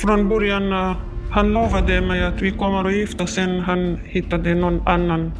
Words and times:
från 0.00 0.28
början, 0.28 0.72
eh, 0.72 0.96
han 1.30 1.52
lovade 1.52 2.00
mig 2.00 2.24
att 2.24 2.42
vi 2.42 2.50
kommer 2.50 2.84
att 2.84 2.94
gifta 2.94 3.26
sen 3.26 3.60
han 3.60 3.98
hittade 4.04 4.54
någon 4.54 4.88
annan. 4.88 5.32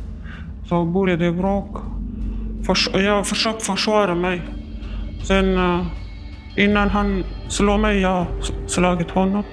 Så 0.68 0.84
började 0.84 1.32
bråk. 1.32 1.76
Jag 2.92 3.26
försökte 3.26 3.64
försvara 3.64 4.14
mig. 4.14 4.42
Sen 5.28 5.56
eh, 5.56 5.86
innan 6.56 6.88
han 6.88 7.24
slog 7.48 7.80
mig, 7.80 8.00
jag 8.00 8.26
slagit 8.66 9.10
honom. 9.10 9.44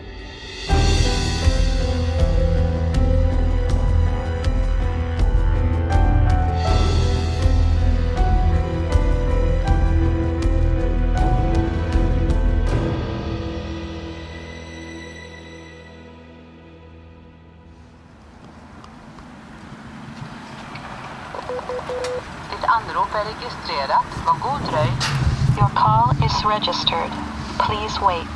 Registered. 26.55 27.11
Please 27.59 27.95
wait. 28.07 28.35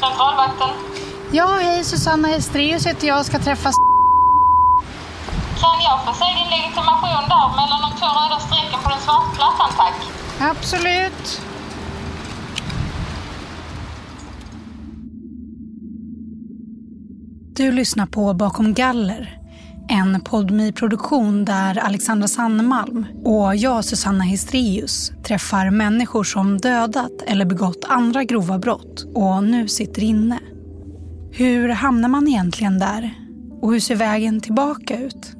Centralvakten. 0.00 0.68
Ja, 1.32 1.58
hej 1.62 1.84
Susanna 1.84 2.30
Estrius 2.30 2.86
heter 2.86 3.08
jag 3.08 3.18
och 3.18 3.26
ska 3.26 3.38
träffas. 3.38 3.76
Kan 5.60 5.82
jag 5.84 6.04
få 6.04 6.12
se 6.12 6.24
din 6.24 6.50
legitimation 6.50 7.24
där 7.28 7.48
mellan 7.56 7.80
de 7.82 7.98
två 7.98 8.06
röda 8.06 8.38
strecken 8.40 8.80
på 8.82 8.88
den 8.90 9.00
svarta 9.00 9.30
plattan, 9.36 9.70
tack? 9.76 9.94
Absolut. 10.50 11.40
Du 17.56 17.72
lyssnar 17.72 18.06
på 18.06 18.34
Bakom 18.34 18.74
galler 18.74 19.43
en 19.88 20.20
podmi 20.20 20.72
produktion 20.72 21.44
där 21.44 21.78
Alexandra 21.78 22.28
Sannemalm 22.28 23.06
och 23.24 23.56
jag, 23.56 23.84
Susanna 23.84 24.24
Histrius, 24.24 25.12
träffar 25.22 25.70
människor 25.70 26.24
som 26.24 26.58
dödat 26.58 27.22
eller 27.26 27.44
begått 27.44 27.84
andra 27.88 28.24
grova 28.24 28.58
brott 28.58 29.06
och 29.14 29.44
nu 29.44 29.68
sitter 29.68 30.02
inne. 30.02 30.38
Hur 31.32 31.68
hamnar 31.68 32.08
man 32.08 32.28
egentligen 32.28 32.78
där? 32.78 33.14
Och 33.62 33.72
hur 33.72 33.80
ser 33.80 33.96
vägen 33.96 34.40
tillbaka 34.40 34.98
ut? 34.98 35.32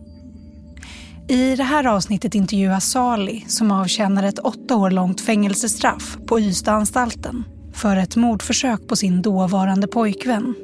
I 1.29 1.57
det 1.57 1.65
här 1.65 1.87
avsnittet 1.87 2.35
intervjuas 2.35 2.91
Sali 2.91 3.45
som 3.49 3.71
avtjänar 3.71 4.23
ett 4.23 4.39
åtta 4.39 4.77
år 4.77 4.91
långt 4.91 5.21
fängelsestraff 5.21 6.19
på 6.27 6.41
Ystadanstalten 6.41 7.45
för 7.75 7.97
ett 7.97 8.17
mordförsök 8.17 8.89
på 8.89 8.97
sin 8.97 9.23
dåvarande 9.23 9.87
pojkvän 9.87 10.55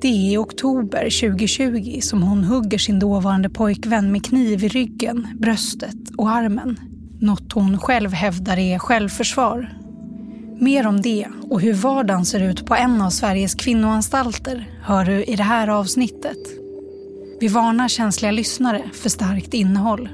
det 0.00 0.08
är 0.08 0.32
i 0.32 0.36
oktober 0.36 1.20
2020 1.20 2.00
som 2.00 2.22
hon 2.22 2.44
hugger 2.44 2.78
sin 2.78 2.98
dåvarande 2.98 3.50
pojkvän 3.50 4.12
med 4.12 4.24
kniv 4.24 4.64
i 4.64 4.68
ryggen, 4.68 5.28
bröstet 5.40 6.10
och 6.16 6.30
armen. 6.30 6.80
Något 7.20 7.52
hon 7.52 7.78
själv 7.78 8.12
hävdar 8.12 8.56
är 8.56 8.78
självförsvar. 8.78 9.78
Mer 10.60 10.86
om 10.86 11.00
det 11.00 11.26
och 11.50 11.60
hur 11.60 11.74
vardagen 11.74 12.24
ser 12.24 12.40
ut 12.40 12.66
på 12.66 12.74
en 12.74 13.02
av 13.02 13.10
Sveriges 13.10 13.54
kvinnoanstalter 13.54 14.70
hör 14.82 15.04
du 15.04 15.24
i 15.24 15.36
det 15.36 15.42
här 15.42 15.68
avsnittet. 15.68 16.38
Vi 17.40 17.48
varnar 17.48 17.88
känsliga 17.88 18.32
lyssnare 18.32 18.82
för 18.92 19.08
starkt 19.08 19.54
innehåll. 19.54 20.08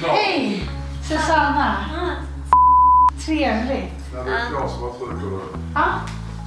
Hej! 0.00 0.62
Susanna. 1.02 1.76
Trevligt. 3.26 4.14
När 4.14 4.24
du 4.24 4.30
är 4.30 4.48
klar 4.48 4.68
så 4.68 4.80
bara 4.80 4.92
trycker 4.92 5.30
du. 5.30 5.40
Ja. 5.74 5.84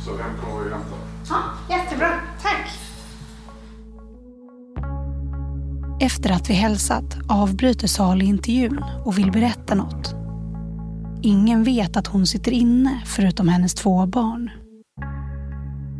Så 0.06 0.18
hem 0.18 0.32
kommer 0.42 0.64
vi 0.64 0.70
hämta. 0.70 0.96
Ja, 1.30 1.36
jättebra. 1.70 2.10
Tack. 2.42 2.70
Efter 6.00 6.32
att 6.32 6.50
vi 6.50 6.54
hälsat 6.54 7.18
avbryter 7.30 7.88
Sali 7.88 8.26
intervjun 8.26 8.84
och 9.06 9.18
vill 9.18 9.32
berätta 9.32 9.76
något. 9.76 10.16
Ingen 11.22 11.64
vet 11.64 11.98
att 11.98 12.08
hon 12.08 12.28
sitter 12.28 12.52
inne 12.52 13.02
förutom 13.06 13.48
hennes 13.48 13.74
två 13.74 14.06
barn. 14.06 14.52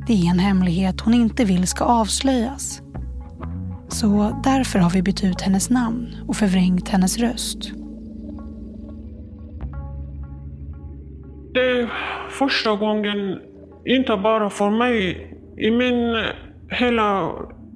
Det 0.08 0.14
är 0.14 0.30
en 0.30 0.40
hemlighet 0.40 1.02
hon 1.02 1.14
inte 1.14 1.46
vill 1.46 1.68
ska 1.68 1.84
avslöjas. 1.84 2.82
Så 3.94 4.42
därför 4.44 4.80
har 4.80 4.90
vi 4.90 5.02
bytt 5.02 5.24
ut 5.24 5.42
hennes 5.42 5.70
namn 5.70 6.08
och 6.28 6.36
förvrängt 6.36 6.90
hennes 6.90 7.18
röst. 7.18 7.72
Det 11.54 11.60
är 11.60 11.90
första 12.30 12.76
gången, 12.76 13.40
inte 13.86 14.18
bara 14.18 14.50
för 14.50 14.70
mig, 14.70 15.30
i 15.58 15.72
min 15.72 16.24
hela 16.70 17.32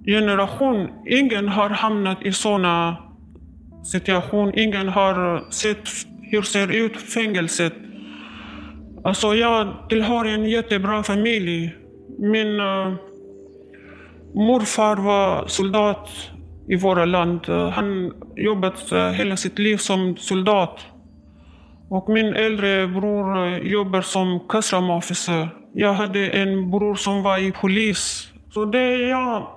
generation, 0.05 0.89
ingen 1.07 1.47
har 1.47 1.69
hamnat 1.69 2.25
i 2.25 2.31
sådana 2.31 2.97
situation. 3.83 4.51
Ingen 4.55 4.89
har 4.89 5.51
sett 5.51 5.87
hur 6.21 6.41
ser 6.41 6.75
ut 6.75 6.97
fängelset. 6.97 7.73
Alltså 9.03 9.35
jag 9.35 9.89
tillhör 9.89 10.25
en 10.25 10.45
jättebra 10.45 11.03
familj. 11.03 11.75
Min 12.19 12.59
uh, 12.59 12.93
Morfar 14.35 14.95
var 14.95 15.47
soldat 15.47 16.09
i 16.67 16.75
våra 16.75 17.05
land. 17.05 17.45
Han 17.47 18.13
jobbat 18.35 18.91
eh, 18.91 19.09
hela 19.09 19.37
sitt 19.37 19.59
liv 19.59 19.77
som 19.77 20.17
soldat. 20.17 20.79
Och 21.89 22.09
min 22.09 22.35
äldre 22.35 22.87
bror 22.87 23.45
eh, 23.45 23.57
jobbar 23.57 24.01
som 24.01 24.39
custom 24.49 24.89
officer. 24.89 25.49
Jag 25.73 25.93
hade 25.93 26.29
en 26.29 26.71
bror 26.71 26.95
som 26.95 27.23
var 27.23 27.37
i 27.37 27.51
polis. 27.51 28.31
Så 28.53 28.65
det 28.65 28.79
är 28.79 29.09
jag, 29.09 29.47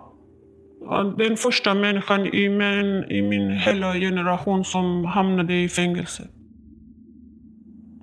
den 1.18 1.36
första 1.36 1.74
människan 1.74 2.26
i 2.26 2.48
min, 2.48 3.04
i 3.10 3.22
min 3.22 3.50
hela 3.50 3.94
generation 3.94 4.64
som 4.64 5.04
hamnade 5.04 5.54
i 5.54 5.68
fängelse. 5.68 6.28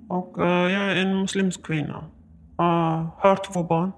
Och 0.08 0.38
uh, 0.38 0.46
jag 0.46 0.92
är 0.92 0.96
en 0.96 1.20
muslimsk 1.20 1.66
kvinna. 1.66 2.04
Uh, 2.60 3.08
har 3.18 3.52
två 3.52 3.62
barn. 3.62 3.92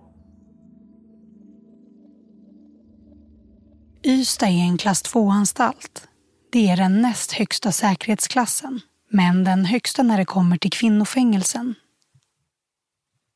Ystad 4.03 4.47
är 4.47 4.62
en 4.62 4.78
klass 4.78 5.03
2-anstalt. 5.03 6.09
Det 6.53 6.69
är 6.71 6.77
den 6.77 7.03
näst 7.03 7.33
högsta 7.33 7.72
säkerhetsklassen, 7.72 8.81
men 9.11 9.44
den 9.44 9.65
högsta 9.65 10.03
när 10.03 10.19
det 10.19 10.25
kommer 10.25 10.56
till 10.56 10.71
kvinnofängelsen. 10.71 11.75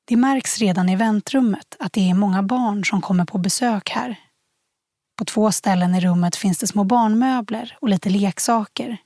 Det 0.05 0.17
märks 0.17 0.59
redan 0.59 0.89
i 0.89 0.97
väntrummet 0.97 1.77
att 1.79 1.93
det 1.93 2.11
är 2.11 2.15
många 2.15 2.43
barn 2.43 2.85
som 2.85 3.01
kommer 3.01 3.25
på 3.25 3.39
besök 3.39 3.91
här. 3.91 4.21
På 5.19 5.25
två 5.25 5.53
ställen 5.53 5.95
i 5.95 6.01
rummet 6.01 6.37
finns 6.37 6.59
det 6.59 6.67
små 6.67 6.85
barnmöbler 6.85 7.79
och 7.81 7.89
lite 7.89 8.11
leksaker. 8.11 8.97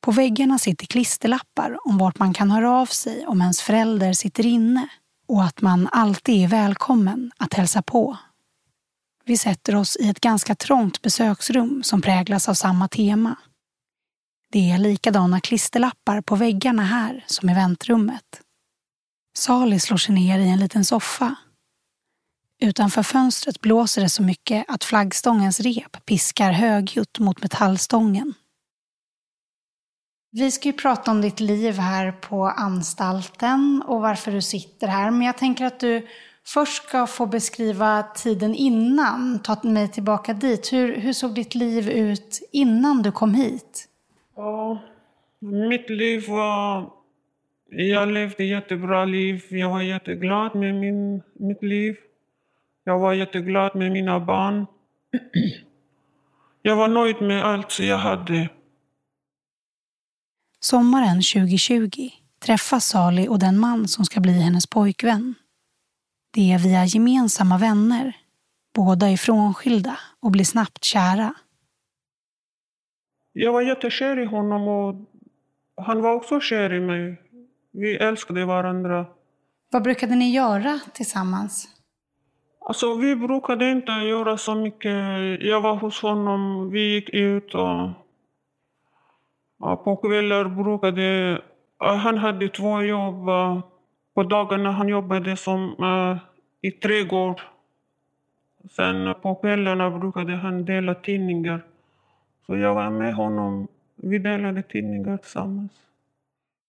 På 0.00 0.10
väggarna 0.10 0.58
sitter 0.58 0.86
klisterlappar 0.86 1.78
om 1.84 1.98
vart 1.98 2.18
man 2.18 2.34
kan 2.34 2.50
höra 2.50 2.70
av 2.70 2.86
sig 2.86 3.26
om 3.26 3.40
ens 3.40 3.62
förälder 3.62 4.12
sitter 4.12 4.46
inne 4.46 4.88
och 5.28 5.44
att 5.44 5.60
man 5.60 5.88
alltid 5.92 6.44
är 6.44 6.48
välkommen 6.48 7.32
att 7.36 7.54
hälsa 7.54 7.82
på. 7.82 8.16
Vi 9.26 9.36
sätter 9.36 9.76
oss 9.76 9.96
i 9.96 10.08
ett 10.08 10.20
ganska 10.20 10.54
trångt 10.54 11.02
besöksrum 11.02 11.82
som 11.82 12.02
präglas 12.02 12.48
av 12.48 12.54
samma 12.54 12.88
tema. 12.88 13.36
Det 14.50 14.70
är 14.70 14.78
likadana 14.78 15.40
klisterlappar 15.40 16.20
på 16.20 16.36
väggarna 16.36 16.82
här 16.82 17.24
som 17.26 17.50
i 17.50 17.54
väntrummet. 17.54 18.40
Sali 19.36 19.80
slår 19.80 19.96
sig 19.96 20.14
ner 20.14 20.38
i 20.38 20.48
en 20.48 20.58
liten 20.58 20.84
soffa. 20.84 21.34
Utanför 22.60 23.02
fönstret 23.02 23.60
blåser 23.60 24.02
det 24.02 24.08
så 24.08 24.22
mycket 24.22 24.64
att 24.68 24.84
flaggstångens 24.84 25.60
rep 25.60 26.06
piskar 26.06 26.52
högljutt 26.52 27.18
mot 27.18 27.42
metallstången. 27.42 28.34
Vi 30.30 30.50
ska 30.50 30.68
ju 30.68 30.72
prata 30.72 31.10
om 31.10 31.20
ditt 31.20 31.40
liv 31.40 31.78
här 31.78 32.12
på 32.12 32.46
anstalten 32.46 33.82
och 33.86 34.00
varför 34.00 34.32
du 34.32 34.42
sitter 34.42 34.88
här. 34.88 35.10
Men 35.10 35.22
jag 35.22 35.38
tänker 35.38 35.64
att 35.64 35.80
du 35.80 36.08
först 36.46 36.82
ska 36.88 37.06
få 37.06 37.26
beskriva 37.26 38.02
tiden 38.02 38.54
innan, 38.54 39.38
ta 39.38 39.60
mig 39.62 39.88
tillbaka 39.88 40.32
dit. 40.32 40.72
Hur, 40.72 40.96
hur 40.96 41.12
såg 41.12 41.34
ditt 41.34 41.54
liv 41.54 41.90
ut 41.90 42.48
innan 42.52 43.02
du 43.02 43.12
kom 43.12 43.34
hit? 43.34 43.88
Ja, 44.36 44.78
mitt 45.40 45.90
liv 45.90 46.28
var... 46.28 46.90
Jag 47.68 48.08
levde 48.08 48.44
jättebra 48.44 49.04
liv. 49.04 49.44
Jag 49.50 49.70
var 49.70 49.82
jätteglad 49.82 50.54
med 50.54 50.74
min, 50.74 51.22
mitt 51.32 51.62
liv. 51.62 51.96
Jag 52.84 52.98
var 52.98 53.12
jätteglad 53.12 53.76
med 53.76 53.92
mina 53.92 54.20
barn. 54.20 54.66
Jag 56.62 56.76
var 56.76 56.88
nöjd 56.88 57.22
med 57.22 57.44
allt 57.44 57.78
jag 57.78 57.98
hade. 57.98 58.48
Sommaren 60.60 61.16
2020 61.16 62.10
träffas 62.38 62.86
Sali 62.86 63.28
och 63.28 63.38
den 63.38 63.58
man 63.58 63.88
som 63.88 64.04
ska 64.04 64.20
bli 64.20 64.32
hennes 64.32 64.66
pojkvän. 64.66 65.34
Det 66.34 66.52
är 66.52 66.58
via 66.58 66.84
gemensamma 66.84 67.58
vänner. 67.58 68.16
Båda 68.74 69.08
är 69.08 69.16
frånskilda 69.16 69.98
och 70.20 70.30
blir 70.30 70.44
snabbt 70.44 70.84
kära. 70.84 71.34
Jag 73.32 73.52
var 73.52 73.62
jättekär 73.62 74.18
i 74.18 74.24
honom 74.24 74.68
och 74.68 74.94
han 75.84 76.02
var 76.02 76.14
också 76.14 76.40
kär 76.40 76.72
i 76.72 76.80
mig. 76.80 77.20
Vi 77.72 77.96
älskade 77.96 78.44
varandra. 78.44 79.06
Vad 79.70 79.82
brukade 79.82 80.14
ni 80.14 80.30
göra 80.34 80.80
tillsammans? 80.92 81.68
Alltså, 82.60 82.94
vi 82.94 83.16
brukade 83.16 83.70
inte 83.70 83.92
göra 83.92 84.36
så 84.36 84.54
mycket. 84.54 84.92
Jag 85.40 85.60
var 85.60 85.76
hos 85.76 86.02
honom, 86.02 86.70
vi 86.70 86.94
gick 86.94 87.08
ut 87.08 87.54
och 87.54 87.88
på 89.84 89.96
kvällar 89.96 90.44
brukade... 90.44 91.40
Han 91.78 92.18
hade 92.18 92.48
två 92.48 92.82
jobb. 92.82 93.28
På 94.14 94.22
dagarna 94.22 94.70
han 94.72 94.88
jobbade 94.88 95.36
som 95.36 95.84
uh, 95.84 96.18
i 96.62 96.70
trädgård. 96.70 97.40
Sen 98.70 99.14
på 99.22 99.34
kvällarna 99.34 99.90
brukade 99.90 100.36
han 100.36 100.64
dela 100.64 100.94
tidningar. 100.94 101.64
Så 102.46 102.56
jag 102.56 102.74
var 102.74 102.90
med 102.90 103.14
honom. 103.14 103.68
Vi 103.96 104.18
delade 104.18 104.62
tidningar 104.62 105.16
tillsammans. 105.16 105.72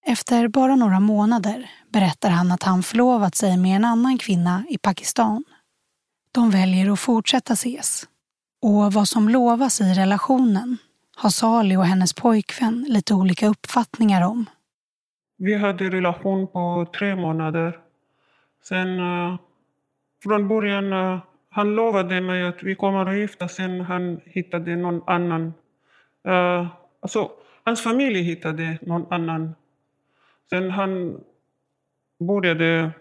Efter 0.06 0.48
bara 0.48 0.76
några 0.76 1.00
månader 1.00 1.70
berättar 1.90 2.30
han 2.30 2.52
att 2.52 2.64
han 2.64 2.84
förlovat 2.84 3.36
sig 3.36 3.58
med 3.58 3.76
en 3.76 3.86
annan 3.86 4.18
kvinna 4.18 4.64
i 4.70 4.78
Pakistan. 4.78 5.44
De 6.32 6.52
väljer 6.52 6.92
att 6.92 7.00
fortsätta 7.00 7.54
ses. 7.54 8.08
Och 8.62 8.94
vad 8.94 9.08
som 9.08 9.30
lovas 9.30 9.82
i 9.82 9.94
relationen 9.94 10.78
har 11.16 11.30
Sali 11.30 11.76
och 11.76 11.86
hennes 11.86 12.14
pojkvän 12.14 12.86
lite 12.90 13.14
olika 13.14 13.48
uppfattningar 13.48 14.22
om. 14.22 14.46
Vi 15.38 15.54
hade 15.54 15.90
relation 15.90 16.48
på 16.48 16.86
tre 16.98 17.16
månader. 17.16 17.80
Sen 18.64 19.00
uh, 19.00 19.36
från 20.24 20.48
början, 20.48 20.94
uh, 20.94 21.20
han 21.50 21.76
lovade 21.76 22.22
mig 22.22 22.44
att 22.44 22.64
vi 22.64 22.76
kommer 22.76 23.06
att 23.06 23.18
gifta 23.18 23.48
sen 23.48 23.82
han 23.82 24.22
hittade 24.26 24.76
någon 24.76 25.02
annan. 25.08 25.54
Uh, 26.28 26.68
alltså, 27.00 27.32
hans 27.64 27.84
familj 27.84 28.22
hittade 28.22 28.78
någon 28.82 29.06
annan. 29.10 29.56
Sen 30.50 30.72
han 30.72 31.24
började 32.20 32.92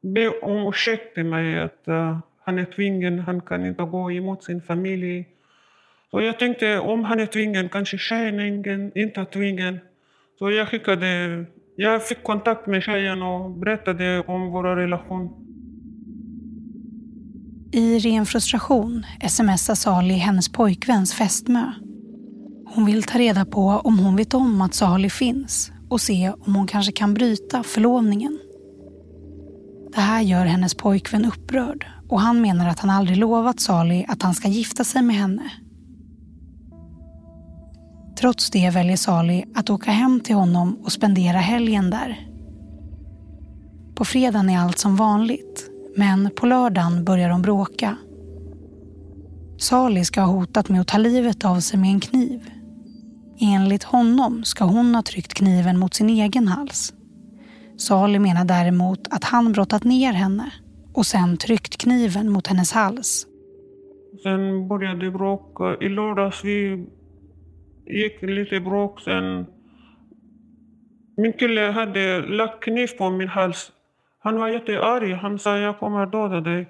be 0.00 0.28
om 0.28 0.68
ursäkt 0.68 1.14
till 1.14 1.24
mig 1.24 1.60
att 1.60 1.88
uh, 1.88 2.18
han 2.44 2.58
är 2.58 2.64
tvungen, 2.64 3.18
han 3.18 3.40
kan 3.40 3.66
inte 3.66 3.82
gå 3.82 4.12
emot 4.12 4.44
sin 4.44 4.62
familj. 4.62 5.28
Så 6.10 6.20
jag 6.20 6.38
tänkte 6.38 6.78
om 6.78 7.04
han 7.04 7.20
är 7.20 7.26
tvungen, 7.26 7.68
kanske 7.68 7.98
tjejen 7.98 8.40
inte 8.94 9.20
är 9.20 9.24
tvungen. 9.24 9.80
Så 10.40 10.50
jag 10.50 10.68
skickade, 10.68 11.44
jag 11.76 12.06
fick 12.06 12.22
kontakt 12.22 12.66
med 12.66 12.82
tjejen 12.82 13.22
och 13.22 13.50
berättade 13.50 14.24
om 14.26 14.50
vår 14.52 14.64
relation. 14.64 15.30
I 17.72 17.98
ren 17.98 18.26
frustration 18.26 19.06
smsar 19.28 19.74
Sali 19.74 20.14
hennes 20.14 20.48
pojkväns 20.48 21.14
fästmö. 21.14 21.72
Hon 22.74 22.86
vill 22.86 23.02
ta 23.02 23.18
reda 23.18 23.44
på 23.44 23.62
om 23.84 23.98
hon 23.98 24.16
vet 24.16 24.34
om 24.34 24.60
att 24.60 24.74
Sali 24.74 25.10
finns 25.10 25.72
och 25.88 26.00
se 26.00 26.32
om 26.46 26.54
hon 26.54 26.66
kanske 26.66 26.92
kan 26.92 27.14
bryta 27.14 27.62
förlovningen. 27.62 28.38
Det 29.94 30.00
här 30.00 30.22
gör 30.22 30.44
hennes 30.44 30.74
pojkvän 30.74 31.24
upprörd 31.24 31.86
och 32.08 32.20
han 32.20 32.40
menar 32.40 32.68
att 32.68 32.80
han 32.80 32.90
aldrig 32.90 33.16
lovat 33.16 33.60
Sali 33.60 34.06
att 34.08 34.22
han 34.22 34.34
ska 34.34 34.48
gifta 34.48 34.84
sig 34.84 35.02
med 35.02 35.16
henne. 35.16 35.50
Trots 38.20 38.50
det 38.50 38.70
väljer 38.70 38.96
Sali 38.96 39.44
att 39.54 39.70
åka 39.70 39.90
hem 39.90 40.20
till 40.20 40.34
honom 40.34 40.78
och 40.84 40.92
spendera 40.92 41.38
helgen 41.38 41.90
där. 41.90 42.26
På 43.94 44.04
fredagen 44.04 44.50
är 44.50 44.58
allt 44.58 44.78
som 44.78 44.96
vanligt, 44.96 45.70
men 45.96 46.30
på 46.36 46.46
lördagen 46.46 47.04
börjar 47.04 47.28
de 47.28 47.42
bråka. 47.42 47.96
Sali 49.58 50.04
ska 50.04 50.20
ha 50.20 50.32
hotat 50.32 50.68
med 50.68 50.80
att 50.80 50.88
ta 50.88 50.98
livet 50.98 51.44
av 51.44 51.60
sig 51.60 51.78
med 51.78 51.90
en 51.90 52.00
kniv. 52.00 52.50
Enligt 53.40 53.82
honom 53.82 54.44
ska 54.44 54.64
hon 54.64 54.94
ha 54.94 55.02
tryckt 55.02 55.34
kniven 55.34 55.78
mot 55.78 55.94
sin 55.94 56.10
egen 56.10 56.48
hals. 56.48 56.92
Sali 57.76 58.18
menar 58.18 58.44
däremot 58.44 59.08
att 59.10 59.24
han 59.24 59.52
brottat 59.52 59.84
ner 59.84 60.12
henne 60.12 60.52
och 60.94 61.06
sen 61.06 61.36
tryckt 61.36 61.76
kniven 61.76 62.28
mot 62.28 62.46
hennes 62.46 62.72
hals. 62.72 63.26
Sen 64.22 64.68
började 64.68 65.10
bråka. 65.10 65.76
I 65.80 65.88
lördags 65.88 66.44
vi 66.44 66.86
gick 67.90 68.22
lite 68.22 68.60
bråk. 68.60 69.00
Sen 69.00 69.46
min 71.16 71.32
kille 71.32 71.60
hade 71.60 72.20
lagt 72.20 72.60
kniv 72.64 72.88
på 72.98 73.10
min 73.10 73.28
hals. 73.28 73.72
Han 74.18 74.38
var 74.40 74.48
jättearg. 74.48 75.12
Han 75.12 75.38
sa 75.38 75.58
jag 75.58 75.78
kommer 75.78 76.06
döda 76.06 76.40
dig. 76.40 76.66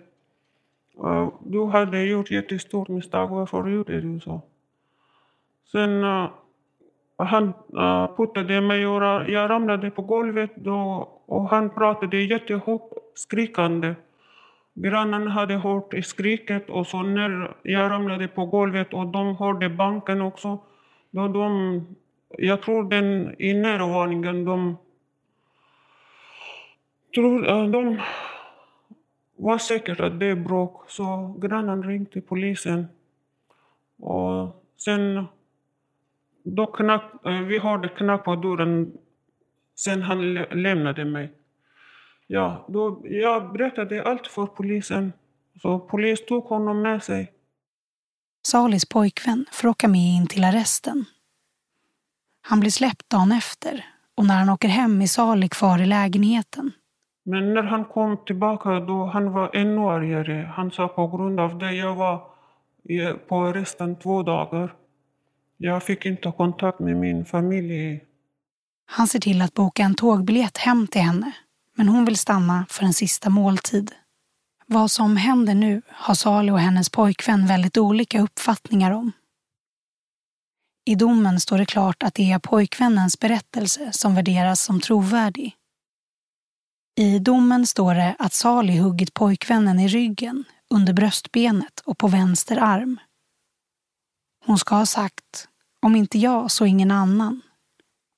Du 1.41 1.65
hade 1.65 2.03
gjort 2.03 2.31
jättestort 2.31 2.89
misstag. 2.89 3.31
Varför 3.31 3.69
gjorde 3.69 4.01
du 4.01 4.21
så? 4.21 4.43
Sen 5.73 6.05
uh, 6.05 6.31
han 7.17 7.53
uh, 7.77 8.17
puttade 8.17 8.61
mig 8.61 8.87
och 8.87 9.03
jag 9.31 9.51
ramlade 9.51 9.91
på 9.91 10.03
golvet 10.03 10.51
då, 10.57 11.09
och 11.27 11.49
han 11.49 11.71
pratade 11.71 12.17
jättehögt, 12.17 12.93
skrikande. 13.15 13.95
Grannarna 14.75 15.31
hade 15.31 15.55
hört 15.55 16.05
skriket 16.05 16.71
och 16.71 16.87
så 16.87 17.03
när 17.03 17.55
jag 17.63 17.91
ramlade 17.91 18.29
på 18.29 18.47
golvet 18.47 18.95
och 18.95 19.07
de 19.07 19.37
hörde 19.37 19.69
banken 19.69 20.23
också. 20.23 20.59
Då 21.11 21.29
de, 21.29 21.97
jag 22.29 22.63
tror 22.63 22.91
den 22.91 23.35
i 23.41 23.53
de, 24.45 24.77
tror, 27.15 27.73
de 27.73 28.01
var 29.37 29.59
säkert 29.59 30.01
att 30.01 30.21
det 30.21 30.27
är 30.27 30.37
bråk. 30.37 30.91
Så 30.91 31.37
grannen 31.41 31.83
ringde 31.83 32.21
polisen. 32.21 32.87
Och 33.99 34.65
sen 34.77 35.25
då 36.43 36.67
knack, 36.67 37.05
eh, 37.25 37.41
vi 37.41 37.59
hörde 37.59 37.89
knack 37.89 38.25
på 38.25 38.37
dörren 38.37 38.93
sen 39.75 40.03
han 40.03 40.35
lämnade 40.35 41.05
mig. 41.05 41.33
Ja, 42.27 42.67
då, 42.69 43.03
jag 43.05 43.53
berättade 43.53 44.03
allt 44.03 44.27
för 44.27 44.47
polisen. 44.47 45.13
Så 45.63 45.79
polisen 45.79 46.27
tog 46.27 46.45
honom 46.45 46.83
med 46.83 47.03
sig. 47.03 47.33
Salis 48.47 48.85
pojkvän 48.85 49.47
får 49.53 49.69
åka 49.69 49.89
med 49.89 50.01
in 50.01 50.27
till 50.27 50.45
arresten. 50.45 51.05
Han 52.43 52.61
blir 52.61 52.71
släppt 52.71 53.11
dagen 53.11 53.33
efter 53.33 53.87
och 54.15 54.27
när 54.27 54.39
han 54.39 54.49
åker 54.51 54.69
hem 54.69 55.03
är 55.03 55.07
Sali 55.07 55.49
kvar 55.49 55.79
i 55.79 55.87
lägenheten. 55.87 56.73
Men 57.25 57.55
när 57.55 57.63
han 57.63 57.85
kom 57.85 58.25
tillbaka 58.27 58.81
då 58.81 59.05
han 59.05 59.33
var 59.33 59.57
ännu 59.57 59.81
argare. 59.81 60.53
Han 60.57 60.71
sa 60.71 60.89
på 60.89 61.09
grund 61.09 61.41
av 61.41 61.59
det 61.59 61.73
jag 61.73 61.95
var 61.95 62.23
på 63.29 63.45
arresten 63.45 63.97
två 63.97 64.23
dagar. 64.23 64.75
Jag 65.57 65.83
fick 65.83 66.07
inte 66.07 66.33
kontakt 66.37 66.81
med 66.81 66.97
min 66.97 67.25
familj. 67.25 68.01
Han 68.87 69.07
ser 69.07 69.19
till 69.19 69.43
att 69.43 69.55
boka 69.55 69.83
en 69.83 69.95
tågbiljett 69.95 70.59
hem 70.59 70.87
till 70.87 71.01
henne, 71.01 71.33
men 71.77 71.89
hon 71.89 72.05
vill 72.05 72.17
stanna 72.17 72.67
för 72.69 72.85
en 72.85 72.93
sista 72.93 73.31
måltid. 73.31 73.93
Vad 74.73 74.91
som 74.91 75.17
händer 75.17 75.55
nu 75.55 75.83
har 75.89 76.15
Sali 76.15 76.51
och 76.51 76.61
hennes 76.61 76.89
pojkvän 76.89 77.47
väldigt 77.47 77.77
olika 77.77 78.21
uppfattningar 78.21 78.91
om. 78.91 79.13
I 80.85 80.95
domen 80.95 81.41
står 81.41 81.59
det 81.59 81.67
klart 81.67 82.03
att 82.03 82.15
det 82.15 82.33
är 82.33 82.39
pojkvännens 82.39 83.19
berättelse 83.19 83.93
som 83.93 84.15
värderas 84.15 84.63
som 84.63 84.81
trovärdig. 84.81 85.57
I 86.99 87.19
domen 87.19 87.67
står 87.67 87.95
det 87.95 88.17
att 88.19 88.33
Sali 88.33 88.79
huggit 88.79 89.15
pojkvännen 89.15 89.81
i 89.81 89.89
ryggen, 89.89 90.45
under 90.71 90.93
bröstbenet 90.93 91.81
och 91.85 91.99
på 91.99 92.09
vänster 92.09 92.57
arm. 92.57 93.01
Hon 94.47 94.59
ska 94.59 94.75
ha 94.75 94.87
sagt 94.87 95.49
om 95.83 95.97
inte 95.97 96.19
jag 96.19 96.51
så 96.51 96.67
ingen 96.67 96.91
annan. 96.91 97.43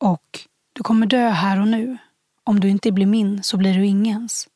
Och 0.01 0.41
du 0.73 0.83
kommer 0.83 1.07
dö 1.07 1.29
här 1.29 1.61
och 1.61 1.69
nu. 1.69 1.99
Om 2.45 2.61
du 2.61 2.69
inte 2.69 2.93
blir 2.93 3.07
min 3.07 3.43
så 3.43 3.57
blir 3.57 3.75
du 3.75 3.87
ingens. 3.87 4.49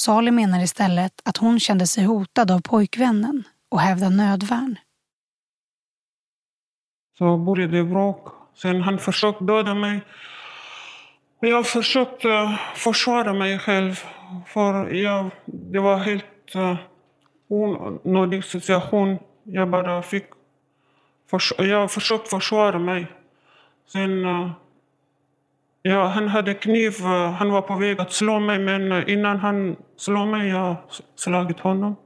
Sali 0.00 0.30
menar 0.30 0.62
istället 0.62 1.12
att 1.24 1.36
hon 1.36 1.60
kände 1.60 1.86
sig 1.86 2.04
hotad 2.04 2.50
av 2.50 2.60
pojkvännen 2.60 3.44
och 3.68 3.80
hävdar 3.80 4.10
nödvärn. 4.10 4.78
Så 7.18 7.36
började 7.36 7.84
bråk. 7.84 8.28
Sen 8.54 8.82
han 8.82 8.98
försökte 8.98 9.44
döda 9.44 9.74
mig. 9.74 10.00
Jag 11.40 11.66
försökte 11.66 12.28
eh, 12.28 12.58
försvara 12.74 13.32
mig 13.32 13.58
själv. 13.58 13.94
För 14.46 14.94
jag, 14.94 15.30
det 15.44 15.78
var 15.78 15.96
helt 15.96 16.56
uh, 16.56 16.76
onödig 17.48 18.44
situation. 18.44 19.18
Jag 19.44 19.70
bara 19.70 20.02
fick 20.02 20.24
jag 21.58 21.90
försökte 21.90 22.30
försvara 22.30 22.78
mig. 22.78 23.06
Sen, 23.92 24.24
uh, 24.24 24.50
ja, 25.82 26.06
han 26.06 26.28
hade 26.28 26.54
kniv. 26.54 26.92
Eh, 27.00 27.32
han 27.32 27.50
var 27.50 27.62
på 27.62 27.74
väg 27.74 28.00
att 28.00 28.12
slå 28.12 28.40
mig, 28.40 28.58
men 28.58 28.92
eh, 28.92 29.12
innan 29.12 29.38
han 29.38 29.76
slog 29.96 30.28
mig 30.28 30.48
jag 30.48 30.76
slagit 31.16 31.60
honom. 31.60 31.96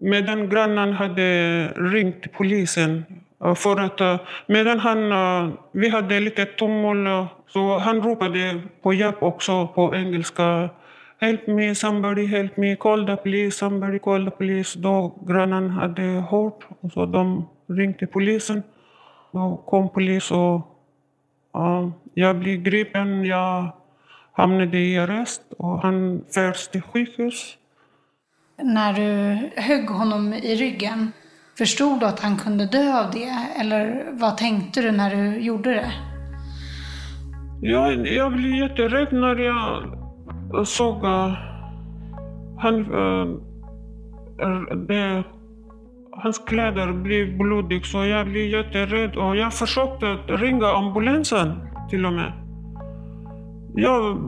Medan 0.00 0.48
grannen 0.48 0.92
hade 0.92 1.68
ringt 1.68 2.32
polisen. 2.32 3.04
Eh, 3.44 3.54
för 3.54 3.80
att, 3.80 4.22
medan 4.46 4.78
han, 4.80 5.56
vi 5.72 5.88
hade 5.88 6.20
lite 6.20 6.44
tumult, 6.44 7.28
så 7.48 7.78
han 7.78 8.02
ropade 8.02 8.60
på 8.82 8.92
hjälp 8.92 9.22
också 9.22 9.66
på 9.66 9.94
engelska. 9.94 10.70
help 11.20 11.48
me, 11.48 11.74
somebody 11.74 12.26
help 12.26 12.56
me, 12.56 12.76
call 12.76 13.04
the 13.06 13.16
police, 13.16 13.58
somebody 13.58 13.98
call 13.98 14.24
the 14.24 14.30
police. 14.30 14.78
Då 14.78 15.14
grannen 15.26 15.70
hade 15.70 16.02
hört 16.02 16.66
och 16.80 16.92
så 16.92 17.06
de 17.06 17.48
ringde 17.66 18.06
polisen. 18.06 18.62
Då 19.32 19.62
kom 19.66 19.88
polis 19.88 20.30
och 20.30 20.60
jag 22.18 22.38
blev 22.38 22.62
gripen. 22.62 23.24
Jag 23.24 23.72
hamnade 24.32 24.78
i 24.78 24.98
arrest 24.98 25.42
och 25.58 25.82
han 25.82 26.24
fördes 26.34 26.68
till 26.68 26.82
sjukhus. 26.82 27.56
När 28.62 28.92
du 28.92 29.38
högg 29.60 29.88
honom 29.90 30.32
i 30.32 30.54
ryggen, 30.54 31.12
förstod 31.58 32.00
du 32.00 32.06
att 32.06 32.20
han 32.20 32.36
kunde 32.36 32.66
dö 32.66 33.04
av 33.04 33.10
det? 33.10 33.60
Eller 33.60 34.04
vad 34.12 34.36
tänkte 34.36 34.82
du 34.82 34.92
när 34.92 35.10
du 35.16 35.38
gjorde 35.38 35.70
det? 35.74 35.92
Jag, 37.60 38.06
jag 38.06 38.32
blev 38.32 38.54
jätterädd 38.54 39.12
när 39.12 39.36
jag 39.38 40.66
såg 40.66 41.04
han, 42.58 42.94
uh, 42.94 43.36
det, 44.88 45.24
hans 46.12 46.38
kläder 46.38 46.92
blev 46.92 47.38
blodiga. 47.38 47.82
Så 47.82 48.04
jag 48.04 48.26
blev 48.26 48.46
jätterädd 48.46 49.16
och 49.16 49.36
jag 49.36 49.54
försökte 49.54 50.06
ringa 50.26 50.66
ambulansen 50.66 51.67
till 51.88 52.06
och 52.06 52.12
med. 52.12 52.32
Jag, 53.74 54.18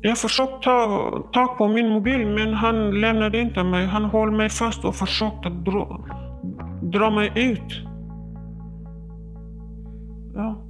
jag 0.00 0.18
försökte 0.18 0.58
ta 0.62 1.10
tag 1.32 1.58
på 1.58 1.68
min 1.68 1.88
mobil 1.88 2.26
men 2.26 2.54
han 2.54 3.00
lämnade 3.00 3.40
inte 3.40 3.64
mig. 3.64 3.86
Han 3.86 4.04
höll 4.04 4.30
mig 4.30 4.48
fast 4.48 4.84
och 4.84 4.94
försökte 4.94 5.48
dra, 5.48 6.04
dra 6.82 7.10
mig 7.10 7.32
ut. 7.34 7.72
Ja. 10.34 10.62